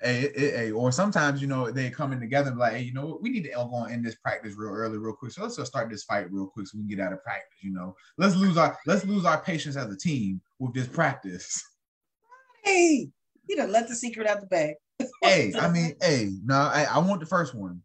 [0.00, 3.30] Hey, hey, or sometimes you know they coming together like, hey, you know what, we
[3.30, 5.32] need to go on in this practice real early, real quick.
[5.32, 7.58] So let's just start this fight real quick so we can get out of practice.
[7.60, 11.62] You know, let's lose our let's lose our patience as a team with this practice.
[12.64, 13.08] Hey,
[13.48, 14.74] you know, let the secret out the bag.
[15.22, 17.80] hey, I mean, hey, no, I, I want the first one.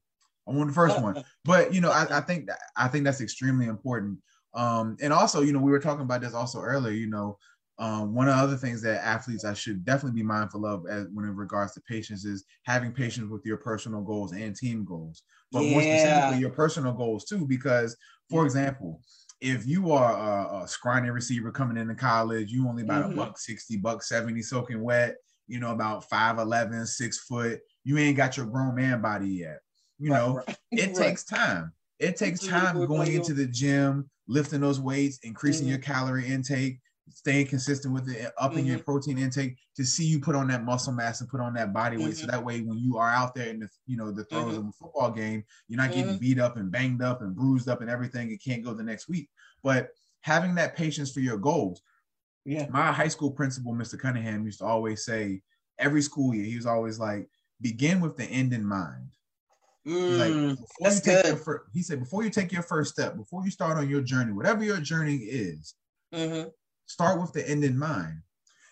[0.47, 1.23] I want the first one.
[1.45, 4.19] But you know, I, I think that I think that's extremely important.
[4.53, 6.93] Um, and also, you know, we were talking about this also earlier.
[6.93, 7.37] You know,
[7.79, 11.07] um, one of the other things that athletes I should definitely be mindful of as
[11.11, 15.23] when in regards to patience is having patience with your personal goals and team goals,
[15.51, 15.71] but yeah.
[15.71, 17.47] more specifically your personal goals too.
[17.47, 17.97] Because,
[18.29, 19.01] for example,
[19.41, 23.13] if you are a, a scrawny receiver coming into college, you only about mm-hmm.
[23.19, 25.15] a buck 60, buck 70 soaking wet,
[25.47, 29.59] you know, about 5'11, six foot, you ain't got your grown man body yet.
[29.99, 30.57] You know, right, right.
[30.71, 30.95] it right.
[30.95, 31.73] takes time.
[31.99, 35.71] It takes time going into the gym, lifting those weights, increasing mm-hmm.
[35.71, 36.79] your calorie intake,
[37.09, 38.67] staying consistent with it, upping mm-hmm.
[38.69, 41.73] your protein intake to see you put on that muscle mass and put on that
[41.73, 42.07] body weight.
[42.07, 42.25] Mm-hmm.
[42.25, 44.67] So that way, when you are out there in the you know the throes mm-hmm.
[44.67, 46.17] of a football game, you're not getting mm-hmm.
[46.17, 48.31] beat up and banged up and bruised up and everything.
[48.31, 49.29] It can't go the next week.
[49.63, 49.89] But
[50.21, 51.81] having that patience for your goals.
[52.45, 52.67] Yeah.
[52.69, 53.97] My high school principal, Mr.
[53.97, 55.41] Cunningham, used to always say
[55.79, 57.29] every school year, he was always like,
[57.61, 59.09] begin with the end in mind.
[59.87, 61.39] Mm, like that's good.
[61.39, 64.31] First, he said, before you take your first step, before you start on your journey,
[64.31, 65.75] whatever your journey is,
[66.13, 66.49] mm-hmm.
[66.85, 68.21] Start with the end in mind.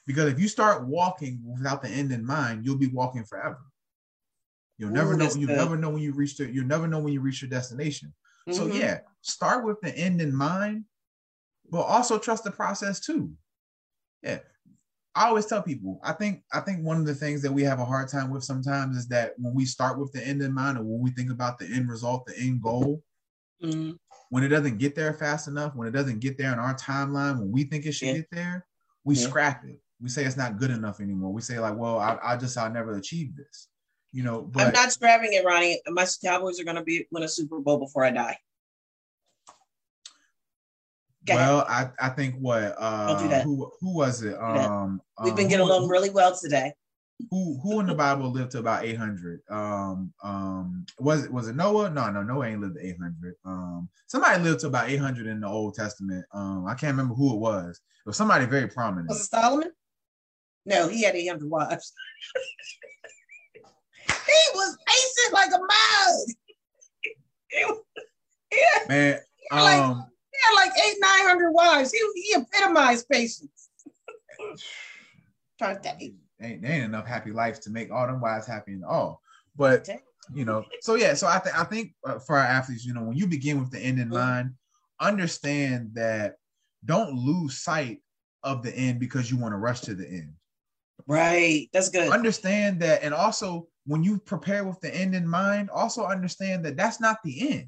[0.07, 3.59] Because if you start walking without the end in mind, you'll be walking forever.
[4.77, 5.29] You'll never Ooh, know.
[5.33, 6.51] You never know when you reach the.
[6.51, 8.13] You'll never know when you reach your destination.
[8.49, 8.57] Mm-hmm.
[8.57, 10.85] So yeah, start with the end in mind,
[11.69, 13.31] but also trust the process too.
[14.23, 14.39] Yeah,
[15.13, 17.79] I always tell people, I think I think one of the things that we have
[17.79, 20.77] a hard time with sometimes is that when we start with the end in mind
[20.77, 23.03] or when we think about the end result, the end goal,
[23.63, 23.91] mm-hmm.
[24.31, 27.37] When it doesn't get there fast enough, when it doesn't get there in our timeline,
[27.37, 28.13] when we think it should yeah.
[28.15, 28.65] get there,
[29.03, 29.27] we yeah.
[29.27, 29.77] scrap it.
[30.01, 31.33] We say it's not good enough anymore.
[31.33, 33.67] We say like, well, I, I just I'll never achieve this.
[34.13, 35.81] You know, but I'm not scrapping it, Ronnie.
[35.87, 38.37] My Cowboys are gonna be win a Super Bowl before I die.
[41.25, 44.35] Go well, I, I think what uh do who who was it?
[44.39, 46.73] Um we've been um, getting along really well today.
[47.29, 49.41] Who who in the Bible lived to about 800?
[49.49, 51.89] Um um was it was it Noah?
[51.89, 53.35] No, no, Noah ain't lived to 800.
[53.45, 56.25] Um somebody lived to about 800 in the Old Testament.
[56.33, 57.79] Um I can't remember who it was.
[58.05, 59.09] It was somebody very prominent.
[59.09, 59.71] Was it Solomon?
[60.65, 61.93] No, he had 800 wives.
[64.07, 66.25] he was patient like a mouse.
[67.49, 67.65] he,
[68.51, 69.19] he Man,
[69.51, 70.07] um like,
[70.41, 71.91] had like eight, nine hundred wives.
[71.91, 73.69] He he epitomized patience.
[75.59, 76.11] Trying to.
[76.41, 79.21] Ain't, ain't enough happy lives to make all them wives happy and all.
[79.55, 79.87] But
[80.33, 83.03] you know, so yeah, so I think I think uh, for our athletes, you know,
[83.03, 84.17] when you begin with the end in mm-hmm.
[84.17, 84.53] mind,
[84.99, 86.35] understand that
[86.85, 87.99] don't lose sight
[88.43, 90.33] of the end because you want to rush to the end.
[91.07, 91.69] Right.
[91.73, 92.11] That's good.
[92.11, 96.77] Understand that, and also when you prepare with the end in mind, also understand that
[96.77, 97.67] that's not the end.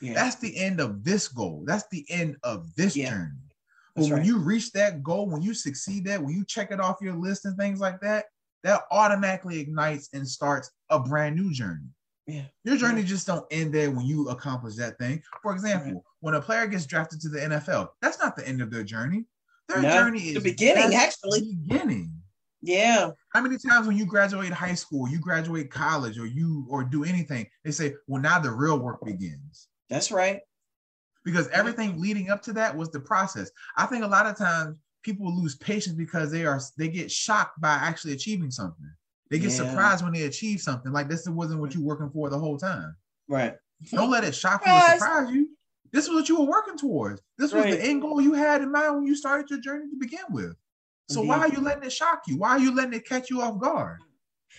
[0.00, 0.14] Yeah.
[0.14, 1.62] That's the end of this goal.
[1.66, 3.10] That's the end of this yeah.
[3.10, 3.51] journey.
[3.94, 4.24] But when right.
[4.24, 7.44] you reach that goal, when you succeed that, when you check it off your list
[7.44, 8.26] and things like that,
[8.64, 11.88] that automatically ignites and starts a brand new journey.
[12.26, 12.44] Yeah.
[12.64, 13.08] Your journey yeah.
[13.08, 15.22] just don't end there when you accomplish that thing.
[15.42, 16.02] For example, right.
[16.20, 19.26] when a player gets drafted to the NFL, that's not the end of their journey.
[19.68, 21.40] Their no, journey is the beginning, actually.
[21.40, 22.12] The beginning.
[22.62, 23.10] Yeah.
[23.30, 27.04] How many times when you graduate high school, you graduate college, or you or do
[27.04, 30.40] anything, they say, "Well, now the real work begins." That's right.
[31.24, 33.50] Because everything leading up to that was the process.
[33.76, 37.60] I think a lot of times people lose patience because they are they get shocked
[37.60, 38.90] by actually achieving something.
[39.30, 39.56] They get yeah.
[39.56, 40.92] surprised when they achieve something.
[40.92, 42.94] Like this wasn't what you were working for the whole time.
[43.28, 43.54] Right.
[43.90, 45.48] Don't let it shock you or surprise you.
[45.92, 47.20] This was what you were working towards.
[47.38, 47.72] This was right.
[47.72, 50.54] the end goal you had in mind when you started your journey to begin with.
[51.08, 51.28] So Indeed.
[51.28, 52.38] why are you letting it shock you?
[52.38, 53.98] Why are you letting it catch you off guard?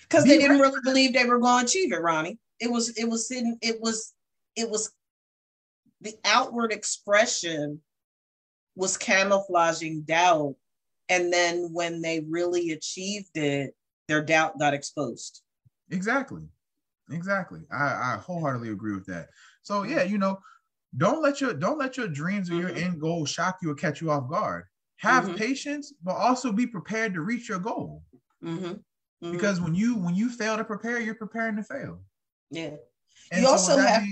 [0.03, 2.37] Because they didn't really believe they were going to achieve it, Ronnie.
[2.59, 4.13] It was it was sitting, it was
[4.55, 4.91] it was
[6.03, 7.81] the outward expression
[8.75, 10.55] was camouflaging doubt.
[11.09, 13.73] And then when they really achieved it,
[14.07, 15.41] their doubt got exposed.
[15.91, 16.43] Exactly.
[17.11, 17.61] Exactly.
[17.71, 19.29] I, I wholeheartedly agree with that.
[19.61, 20.39] So yeah, you know,
[20.97, 22.83] don't let your don't let your dreams or your mm-hmm.
[22.83, 24.65] end goal shock you or catch you off guard.
[24.97, 25.35] Have mm-hmm.
[25.35, 28.03] patience, but also be prepared to reach your goal.
[28.43, 28.65] Mm-hmm.
[28.65, 29.31] mm-hmm.
[29.31, 32.01] Because when you when you fail to prepare, you're preparing to fail.
[32.51, 32.75] Yeah.
[33.31, 34.03] And you so also have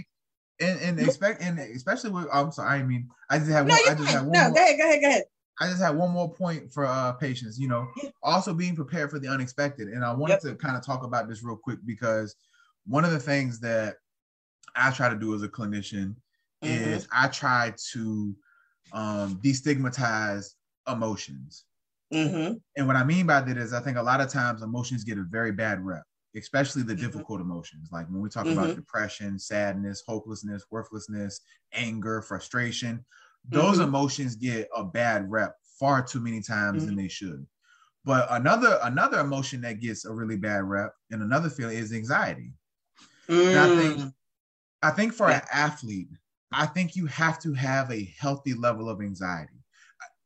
[0.62, 3.82] and, and expect and especially with I'm sorry, I mean I just have no, one,
[3.90, 5.24] I just have one no, more, go ahead, go ahead, go ahead.
[5.60, 7.88] I just have one more point for uh patience, you know,
[8.24, 9.90] also being prepared for the unexpected.
[9.90, 10.42] And I wanted yep.
[10.42, 12.36] to kind of talk about this real quick because
[12.86, 13.96] one of the things that
[14.76, 16.16] I try to do as a clinician
[16.64, 16.68] mm-hmm.
[16.68, 18.36] is I try to
[18.94, 20.54] um, destigmatize
[20.88, 21.66] emotions.
[22.14, 22.56] Mm-hmm.
[22.76, 25.18] And what I mean by that is I think a lot of times emotions get
[25.18, 26.04] a very bad rep
[26.36, 27.06] especially the mm-hmm.
[27.06, 27.90] difficult emotions.
[27.92, 28.58] Like when we talk mm-hmm.
[28.58, 31.42] about depression, sadness, hopelessness, worthlessness,
[31.74, 33.06] anger, frustration,
[33.50, 33.88] those mm-hmm.
[33.88, 37.04] emotions get a bad rep far too many times than mm-hmm.
[37.04, 37.46] they should.
[38.04, 42.54] But another another emotion that gets a really bad rep and another feeling is anxiety.
[43.30, 43.58] Mm.
[43.58, 44.14] I think.
[44.84, 45.38] I think for yeah.
[45.38, 46.10] an athlete,
[46.52, 49.54] I think you have to have a healthy level of anxiety.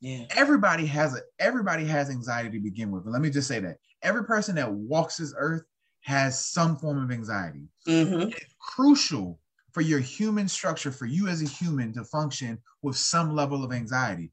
[0.02, 0.26] Yeah.
[0.32, 3.04] Everybody has a everybody has anxiety to begin with.
[3.04, 5.64] And let me just say that every person that walks this earth
[6.06, 7.68] has some form of anxiety.
[7.88, 8.30] Mm-hmm.
[8.30, 9.40] It's crucial
[9.74, 13.74] for your human structure, for you as a human to function with some level of
[13.74, 14.32] anxiety.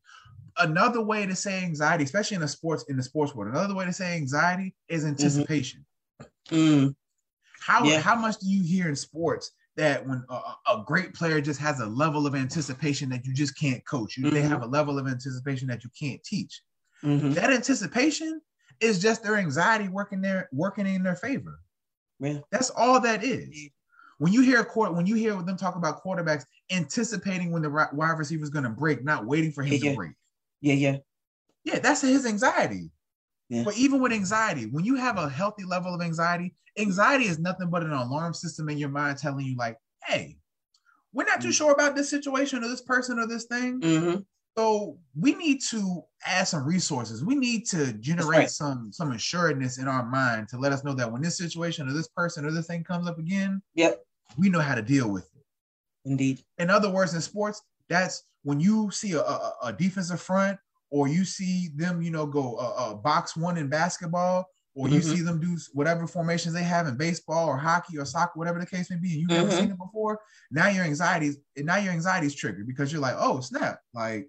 [0.58, 3.86] Another way to say anxiety, especially in the sports in the sports world, another way
[3.86, 5.10] to say anxiety is mm-hmm.
[5.12, 5.84] anticipation.
[6.50, 6.90] Mm-hmm.
[7.60, 8.00] How yeah.
[8.00, 11.80] how much do you hear in sports that when a, a, great player just has
[11.80, 14.34] a level of anticipation that you just can't coach, you, mm-hmm.
[14.34, 16.60] they have a level of anticipation that you can't teach.
[17.02, 17.32] Mm-hmm.
[17.32, 18.42] That anticipation
[18.82, 21.60] is just their anxiety working there, working in their favor.
[22.20, 22.38] Yeah.
[22.50, 23.70] That's all that is.
[24.18, 27.70] When you hear a court, when you hear them talk about quarterbacks anticipating when the
[27.70, 29.94] wide receiver is going to break, not waiting for him yeah, to yeah.
[29.94, 30.12] break.
[30.60, 30.96] Yeah, yeah,
[31.64, 31.78] yeah.
[31.80, 32.90] That's his anxiety.
[33.48, 33.64] Yeah.
[33.64, 37.68] But even with anxiety, when you have a healthy level of anxiety, anxiety is nothing
[37.68, 40.38] but an alarm system in your mind telling you, like, "Hey,
[41.12, 41.52] we're not too mm-hmm.
[41.52, 43.80] sure about this situation or this person or this thing.
[43.80, 44.20] Mm-hmm.
[44.56, 47.24] So we need to add some resources.
[47.24, 48.50] We need to generate right.
[48.50, 51.92] some some assuredness in our mind to let us know that when this situation or
[51.92, 54.04] this person or this thing comes up again, yep,
[54.38, 55.44] we know how to deal with it.
[56.04, 56.42] Indeed.
[56.58, 60.58] In other words, in sports, that's when you see a, a, a defensive front
[60.90, 65.00] or you see them, you know, go a, a box one in basketball, or you
[65.00, 65.14] mm-hmm.
[65.14, 68.66] see them do whatever formations they have in baseball or hockey or soccer, whatever the
[68.66, 69.48] case may be, and you've mm-hmm.
[69.48, 70.18] never seen it before.
[70.50, 74.28] Now your anxieties, now your anxiety is triggered because you're like, oh snap, like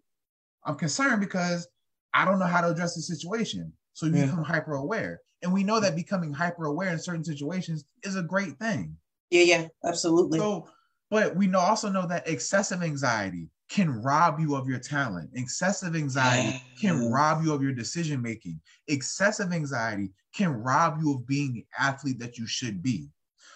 [0.66, 1.68] I'm concerned because
[2.14, 3.74] I don't know how to address the situation.
[3.94, 4.26] So you yeah.
[4.26, 5.22] become hyper aware.
[5.42, 8.96] And we know that becoming hyper aware in certain situations is a great thing.
[9.30, 10.40] Yeah, yeah, absolutely.
[10.40, 10.70] So,
[11.10, 15.30] but we know also know that excessive anxiety can rob you of your talent.
[15.34, 16.60] Excessive anxiety yeah.
[16.80, 18.60] can rob you of your decision making.
[18.88, 23.10] Excessive anxiety can rob you of being the athlete that you should be.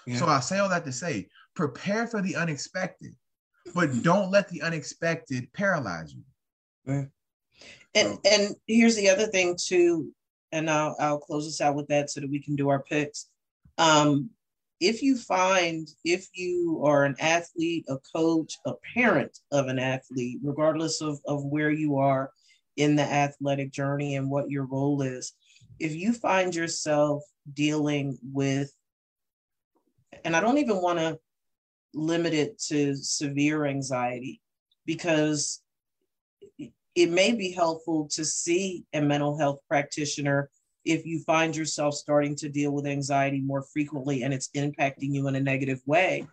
[0.06, 0.18] Yeah.
[0.18, 3.16] So I say all that to say, prepare for the unexpected,
[3.74, 6.22] but don't let the unexpected paralyze you.
[7.96, 10.12] And and here's the other thing too,
[10.52, 13.28] and I'll I'll close this out with that so that we can do our picks.
[13.78, 14.30] Um,
[14.80, 20.40] if you find if you are an athlete, a coach, a parent of an athlete,
[20.44, 22.32] regardless of, of where you are
[22.76, 25.34] in the athletic journey and what your role is,
[25.80, 27.24] if you find yourself
[27.54, 28.72] dealing with,
[30.24, 31.18] and I don't even want to
[31.94, 34.42] limit it to severe anxiety
[34.86, 35.62] because
[36.98, 40.50] it may be helpful to see a mental health practitioner
[40.84, 45.28] if you find yourself starting to deal with anxiety more frequently and it's impacting you
[45.28, 46.26] in a negative way.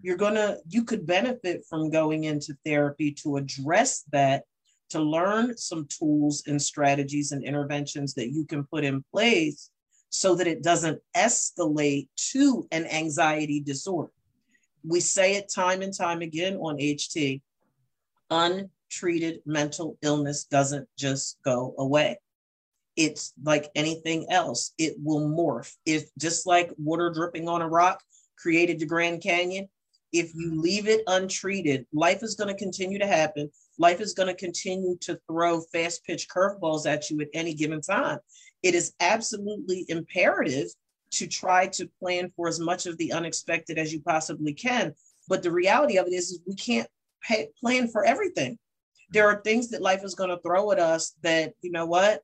[0.00, 4.44] You're going to you could benefit from going into therapy to address that
[4.90, 9.70] to learn some tools and strategies and interventions that you can put in place
[10.10, 14.12] so that it doesn't escalate to an anxiety disorder.
[14.84, 17.40] We say it time and time again on ht
[18.30, 22.18] un treated mental illness doesn't just go away.
[22.96, 25.74] It's like anything else, it will morph.
[25.86, 28.02] If just like water dripping on a rock
[28.38, 29.68] created the Grand Canyon,
[30.12, 33.50] if you leave it untreated, life is going to continue to happen.
[33.78, 37.80] Life is going to continue to throw fast pitch curveballs at you at any given
[37.80, 38.18] time.
[38.62, 40.68] It is absolutely imperative
[41.12, 44.92] to try to plan for as much of the unexpected as you possibly can.
[45.28, 46.88] But the reality of it is, is we can't
[47.22, 48.58] pay, plan for everything
[49.12, 52.22] there are things that life is going to throw at us that, you know what,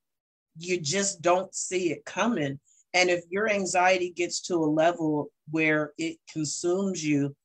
[0.59, 2.59] you just don't see it coming.
[2.95, 7.36] And if your anxiety gets to a level where it consumes you,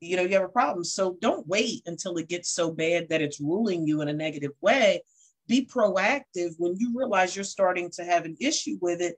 [0.00, 0.84] you know, you have a problem.
[0.84, 4.52] So don't wait until it gets so bad that it's ruling you in a negative
[4.60, 5.02] way.
[5.46, 9.16] Be proactive when you realize you're starting to have an issue with it.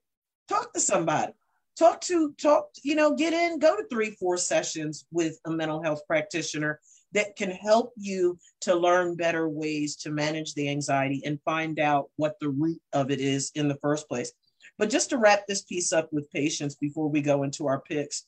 [0.48, 1.32] Talk to somebody.
[1.78, 5.82] Talk to, talk, you know, get in, go to three, four sessions with a mental
[5.82, 6.78] health practitioner
[7.12, 12.10] that can help you to learn better ways to manage the anxiety and find out
[12.16, 14.32] what the root of it is in the first place.
[14.78, 18.26] But just to wrap this piece up with patience before we go into our picks,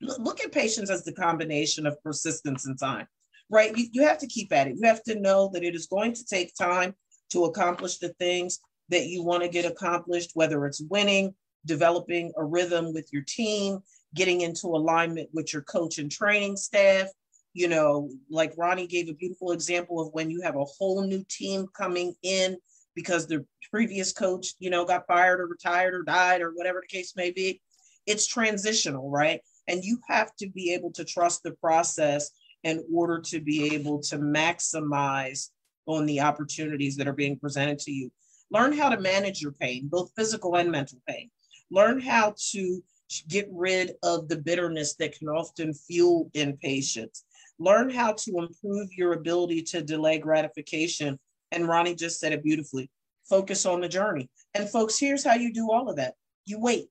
[0.00, 3.06] look at patience as the combination of persistence and time,
[3.50, 3.76] right?
[3.76, 4.76] You, you have to keep at it.
[4.76, 6.94] You have to know that it is going to take time
[7.30, 11.34] to accomplish the things that you want to get accomplished, whether it's winning,
[11.64, 13.80] developing a rhythm with your team,
[14.14, 17.08] getting into alignment with your coach and training staff,
[17.54, 21.24] you know, like Ronnie gave a beautiful example of when you have a whole new
[21.28, 22.56] team coming in
[22.94, 26.94] because the previous coach, you know, got fired or retired or died or whatever the
[26.94, 27.60] case may be.
[28.06, 29.40] It's transitional, right?
[29.68, 32.30] And you have to be able to trust the process
[32.64, 35.50] in order to be able to maximize
[35.86, 38.10] on the opportunities that are being presented to you.
[38.50, 41.30] Learn how to manage your pain, both physical and mental pain.
[41.70, 42.82] Learn how to
[43.28, 47.24] get rid of the bitterness that can often fuel impatience
[47.58, 51.18] learn how to improve your ability to delay gratification.
[51.50, 52.90] And Ronnie just said it beautifully
[53.28, 54.28] focus on the journey.
[54.54, 56.88] And folks, here's how you do all of that you wait.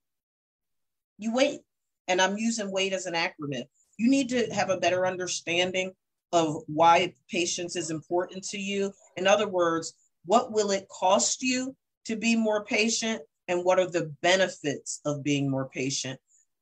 [1.17, 1.61] You wait.
[2.07, 3.63] And I'm using wait as an acronym.
[3.97, 5.91] You need to have a better understanding
[6.33, 8.93] of why patience is important to you.
[9.17, 9.93] In other words,
[10.25, 13.21] what will it cost you to be more patient?
[13.47, 16.19] And what are the benefits of being more patient?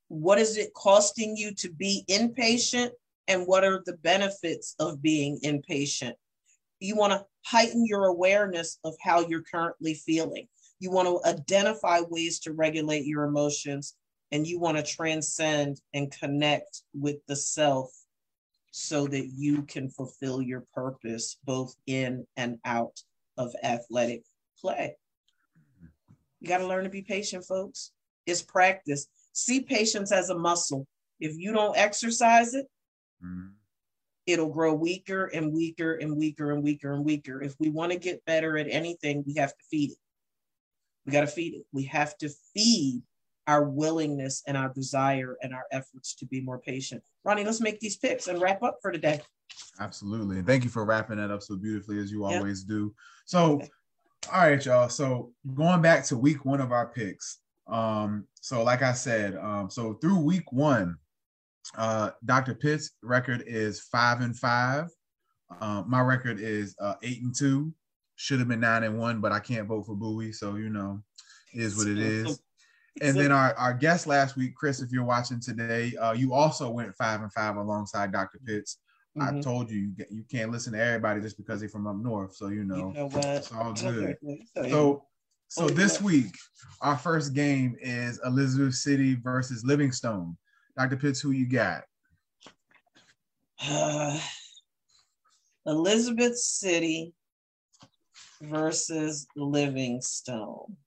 [0.08, 2.92] What is it costing you to be impatient?
[3.30, 6.18] And what are the benefits of being impatient.
[6.80, 10.48] You want to heighten your awareness of how you're currently feeling.
[10.80, 13.96] You want to identify ways to regulate your emotions,
[14.32, 17.92] and you want to transcend and connect with the self
[18.72, 23.02] so that you can fulfill your purpose both in and out
[23.38, 24.24] of athletic
[24.60, 24.96] play.
[26.40, 27.92] You got to learn to be patient, folks.
[28.26, 29.08] It's practice.
[29.34, 30.88] See patience as a muscle.
[31.20, 32.68] If you don't exercise it,
[33.24, 33.48] Mm-hmm.
[34.26, 37.42] It'll grow weaker and weaker and weaker and weaker and weaker.
[37.42, 39.98] If we want to get better at anything, we have to feed it.
[41.06, 41.66] We got to feed it.
[41.72, 43.02] We have to feed
[43.48, 47.02] our willingness and our desire and our efforts to be more patient.
[47.24, 49.22] Ronnie, let's make these picks and wrap up for today.
[49.80, 50.38] Absolutely.
[50.38, 52.38] And thank you for wrapping that up so beautifully as you yep.
[52.38, 52.94] always do.
[53.26, 53.70] So, okay.
[54.32, 54.90] all right, y'all.
[54.90, 57.40] So, going back to week one of our picks.
[57.68, 60.98] Um, so like I said, um, so through week one,
[61.78, 62.56] uh, Dr.
[62.56, 64.90] Pitt's record is five and five.
[65.62, 67.74] Uh, my record is uh, eight and two.
[68.16, 71.02] Should have been nine and one, but I can't vote for Bowie, so you know,
[71.54, 72.42] is what it is.
[73.02, 76.70] And then our, our guest last week, Chris, if you're watching today, uh, you also
[76.70, 78.40] went five and five alongside Dr.
[78.46, 78.78] Pitts.
[79.18, 79.38] Mm-hmm.
[79.38, 82.36] I told you you you can't listen to everybody just because they're from up north.
[82.36, 84.18] So you know, you know it's all good.
[84.70, 85.06] So
[85.48, 86.36] so this week,
[86.82, 90.38] our first game is Elizabeth City versus Livingstone.
[90.78, 90.98] Dr.
[90.98, 91.84] Pitts, who you got?
[93.68, 94.20] Uh,
[95.66, 97.14] Elizabeth City
[98.42, 100.78] versus Livingstone.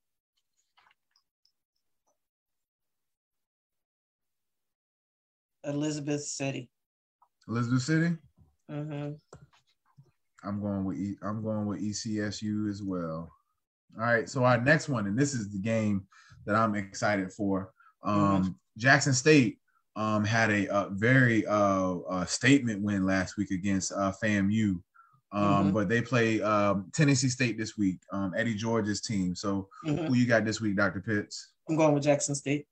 [5.64, 6.68] Elizabeth City.
[7.48, 8.16] Elizabeth City.
[8.70, 9.12] Mm-hmm.
[10.44, 13.30] I'm going with e- I'm going with ECSU as well.
[13.98, 16.06] All right, so our next one, and this is the game
[16.46, 17.70] that I'm excited for.
[18.02, 18.48] Um, mm-hmm.
[18.78, 19.58] Jackson State
[19.96, 24.80] um, had a, a very uh, uh, statement win last week against uh, FAMU.
[25.34, 25.70] Um, mm-hmm.
[25.70, 29.34] But they play um, Tennessee State this week, um, Eddie George's team.
[29.34, 30.06] So mm-hmm.
[30.06, 31.00] who you got this week, Dr.
[31.00, 31.52] Pitts?
[31.68, 32.66] I'm going with Jackson State.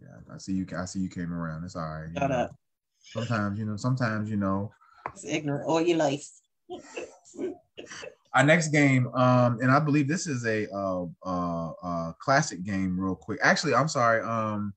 [0.00, 0.66] Yeah, I see you.
[0.76, 1.64] I see you came around.
[1.64, 2.08] It's all right.
[2.16, 2.36] Shut know.
[2.36, 2.56] up.
[3.00, 3.76] Sometimes you know.
[3.76, 4.72] Sometimes you know.
[5.12, 6.26] It's ignorant all your life.
[8.34, 12.98] Our next game, um, and I believe this is a uh, uh, uh, classic game.
[12.98, 14.22] Real quick, actually, I'm sorry.
[14.22, 14.72] Um,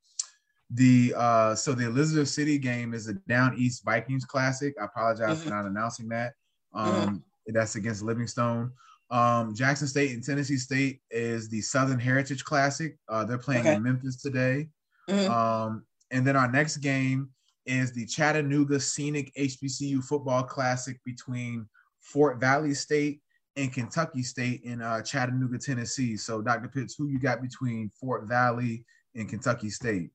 [0.71, 4.73] the uh, so the Elizabeth City game is a Down East Vikings Classic.
[4.81, 5.49] I apologize mm-hmm.
[5.49, 6.33] for not announcing that.
[6.73, 7.15] Um, mm-hmm.
[7.47, 8.71] That's against Livingstone.
[9.11, 12.97] Um, Jackson State and Tennessee State is the Southern Heritage Classic.
[13.07, 13.75] Uh, they're playing okay.
[13.75, 14.67] in Memphis today.
[15.09, 15.31] Mm-hmm.
[15.31, 17.29] Um, and then our next game
[17.65, 21.67] is the Chattanooga Scenic HBCU Football Classic between
[21.99, 23.21] Fort Valley State
[23.55, 26.17] and Kentucky State in uh, Chattanooga, Tennessee.
[26.17, 26.67] So, Dr.
[26.67, 28.85] Pitts, who you got between Fort Valley
[29.15, 30.09] and Kentucky State?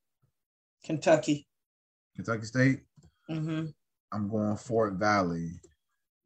[0.84, 1.46] Kentucky.
[2.16, 2.80] Kentucky State.
[3.30, 3.66] Mm-hmm.
[4.12, 5.52] I'm going Fort Valley.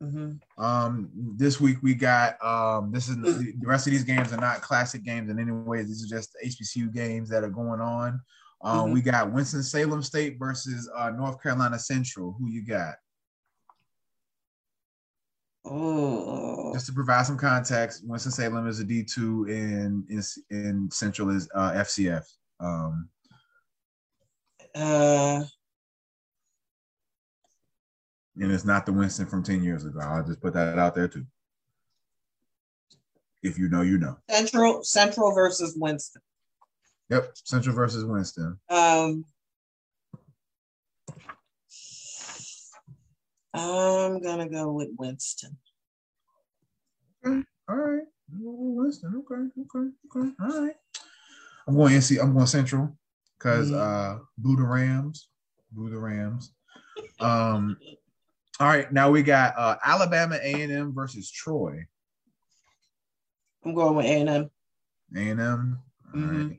[0.03, 0.63] Mm-hmm.
[0.63, 4.61] Um, this week we got um, this is the rest of these games are not
[4.61, 5.83] classic games in any way.
[5.83, 8.21] These are just HBCU games that are going on.
[8.63, 8.95] Um, mm-hmm.
[8.95, 12.35] We got Winston Salem State versus uh, North Carolina Central.
[12.39, 12.95] Who you got?
[15.65, 16.73] Oh.
[16.75, 21.31] Just to provide some context, Winston Salem is a D two, and in, in Central
[21.31, 22.25] is uh, FCS.
[22.61, 23.09] Um,
[24.75, 25.45] uh,
[28.37, 30.01] and it's not the Winston from ten years ago.
[30.01, 31.25] I'll just put that out there too.
[33.43, 34.16] If you know, you know.
[34.29, 36.22] Central Central versus Winston.
[37.11, 38.59] Yep, Central versus Winston.
[38.70, 39.25] Um,
[43.53, 45.57] I'm gonna go with Winston.
[47.25, 48.03] Okay, all right.
[48.33, 49.22] Winston.
[49.31, 50.33] Okay, okay, okay.
[50.41, 50.77] All right.
[51.68, 52.20] I'm going NC.
[52.20, 52.97] I'm going Central
[53.45, 53.78] because mm.
[53.78, 55.28] uh, Boo the Rams.
[55.72, 56.53] Boo the Rams.
[57.20, 57.76] Um.
[58.59, 58.90] all right.
[58.92, 61.84] Now we got uh, Alabama A and M versus Troy.
[63.64, 64.51] I'm going with A and M.
[65.16, 65.78] A and M.
[66.14, 66.53] Mm-hmm.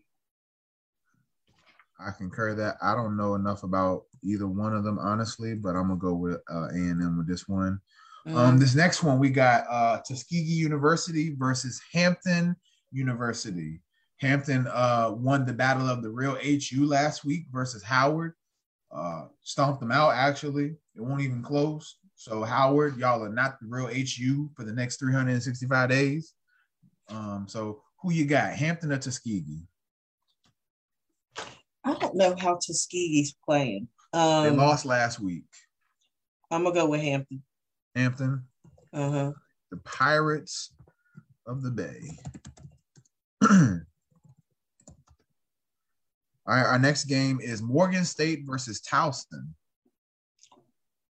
[2.00, 5.88] I concur that I don't know enough about either one of them honestly, but I'm
[5.88, 7.80] gonna go with uh, A and M with this one.
[8.28, 8.38] Mm-hmm.
[8.38, 12.56] Um, this next one we got uh, Tuskegee University versus Hampton
[12.92, 13.82] University.
[14.20, 18.34] Hampton uh, won the battle of the real HU last week versus Howard.
[18.92, 20.76] Uh, stomped them out actually.
[20.96, 21.98] It won't even close.
[22.16, 26.34] So Howard, y'all are not the real HU for the next 365 days.
[27.10, 29.68] Um, so who you got, Hampton or Tuskegee?
[31.84, 33.88] I don't know how Tuskegee's playing.
[34.14, 35.44] Um, they lost last week.
[36.50, 37.44] I'm gonna go with Hampton.
[37.96, 38.44] Hampton.
[38.94, 39.32] Uh huh.
[39.72, 40.74] The Pirates
[41.46, 42.12] of the Bay.
[46.48, 49.50] All right, our next game is Morgan State versus Towson.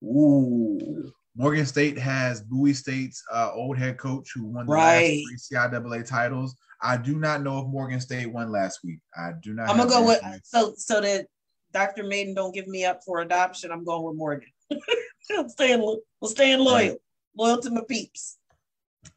[0.03, 1.11] Ooh.
[1.35, 5.25] Morgan State has Bowie State's uh, old head coach who won the right.
[5.27, 6.55] last three CIAA titles.
[6.81, 8.99] I do not know if Morgan State won last week.
[9.17, 9.69] I do not.
[9.69, 11.27] I'm gonna go with so so that
[11.73, 12.03] Dr.
[12.03, 13.71] Maiden don't give me up for adoption.
[13.71, 14.49] I'm going with Morgan.
[15.37, 15.81] I'm staying,
[16.21, 16.97] I'm staying loyal, right.
[17.37, 18.37] loyal to my peeps.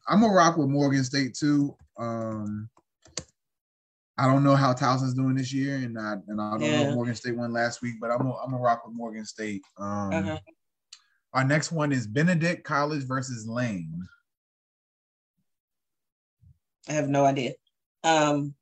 [0.09, 1.77] I'm gonna rock with Morgan State too.
[1.97, 2.69] Um,
[4.19, 6.83] I don't know how Towson's doing this year, and I and I don't yeah.
[6.83, 9.23] know if Morgan State won last week, but I'm gonna, I'm gonna rock with Morgan
[9.23, 9.61] State.
[9.77, 10.39] Um, uh-huh.
[11.31, 14.05] Our next one is Benedict College versus Lane.
[16.89, 17.53] I have no idea.
[18.03, 18.55] Um,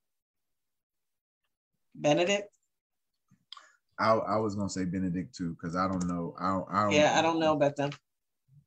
[1.95, 2.49] Benedict.
[3.99, 6.35] I, I was gonna say Benedict too because I don't know.
[6.39, 6.91] I don't, I don't.
[6.91, 7.89] Yeah, I don't know about them.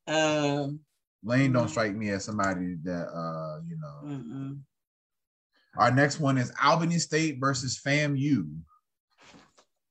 [0.09, 0.81] Um,
[1.23, 4.09] Lane don't strike me as somebody that uh you know.
[4.09, 4.59] Mm-mm.
[5.77, 8.49] Our next one is Albany State versus FAMU.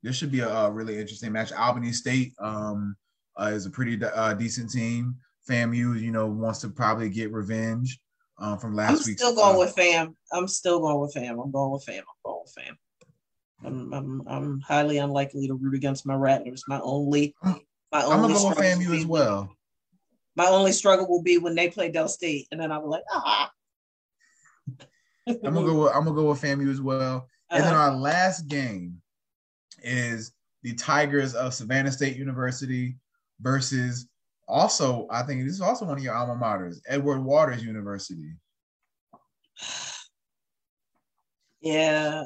[0.03, 1.51] This should be a, a really interesting match.
[1.51, 2.95] Albany State um
[3.39, 5.15] uh, is a pretty uh, decent team.
[5.49, 7.99] FAMU, you know, wants to probably get revenge
[8.38, 9.19] um, from last week.
[9.21, 10.15] I'm still going uh, with fam.
[10.32, 11.39] I'm still going with fam.
[11.39, 12.03] I'm going with fam.
[12.03, 12.77] I'm going with fam.
[13.65, 16.63] I'm, I'm, I'm highly unlikely to root against my Rattlers.
[16.67, 18.15] My only, my only.
[18.15, 19.55] I'm gonna go with FAMU as well.
[20.36, 23.03] My only struggle will be when they play Del State, and then I'll be like,
[23.11, 23.51] ah.
[25.30, 25.84] I'm gonna go.
[25.84, 27.27] With, I'm gonna go with FAMU as well.
[27.49, 27.71] And uh-huh.
[27.71, 29.01] then our last game
[29.84, 32.97] is the Tigers of Savannah State University
[33.39, 34.07] versus
[34.47, 38.34] also, I think this is also one of your alma maters, Edward Waters University.
[41.61, 42.23] Yeah,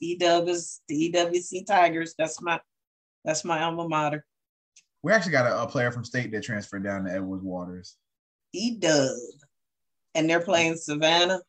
[0.00, 2.14] EW is the EWC Tigers.
[2.16, 2.60] That's my
[3.24, 4.24] that's my alma mater.
[5.02, 7.96] We actually got a, a player from state that transferred down to Edward Waters.
[8.52, 9.08] EW.
[10.14, 11.40] And they're playing Savannah.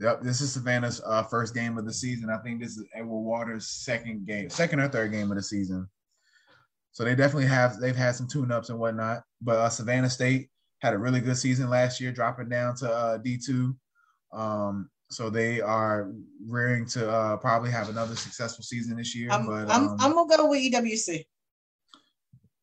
[0.00, 2.30] Yep, this is Savannah's uh, first game of the season.
[2.30, 5.86] I think this is Edward Waters' second game, second or third game of the season.
[6.92, 9.22] So they definitely have they've had some tune ups and whatnot.
[9.42, 10.48] But uh, Savannah State
[10.78, 13.76] had a really good season last year, dropping down to uh, D two.
[14.32, 16.10] Um, so they are
[16.46, 19.30] rearing to uh, probably have another successful season this year.
[19.30, 21.26] I'm, but I'm, um, I'm gonna go with EWC.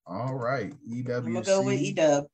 [0.07, 1.15] All right, EWC.
[1.15, 2.27] I'm gonna go with EW.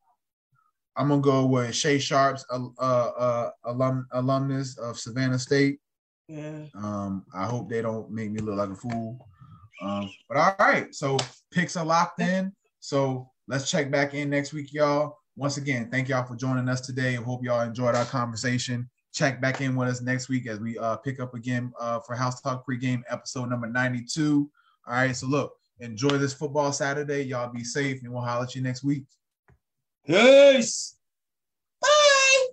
[0.96, 5.80] I'm gonna go with Shay Sharps, uh, uh, alum alumnus of Savannah State.
[6.28, 6.66] Yeah.
[6.76, 9.28] Um, I hope they don't make me look like a fool.
[9.82, 11.18] Um, but all right, so
[11.52, 12.54] picks are locked in.
[12.80, 15.18] So let's check back in next week, y'all.
[15.36, 17.18] Once again, thank y'all for joining us today.
[17.18, 18.90] I hope y'all enjoyed our conversation.
[19.14, 22.16] Check back in with us next week as we uh, pick up again uh, for
[22.16, 24.50] House Talk pregame episode number 92.
[24.88, 27.24] All right, so look, enjoy this football Saturday.
[27.24, 29.06] Y'all be safe, and we'll holler at you next week.
[30.06, 30.98] Peace.
[31.82, 32.48] Bye.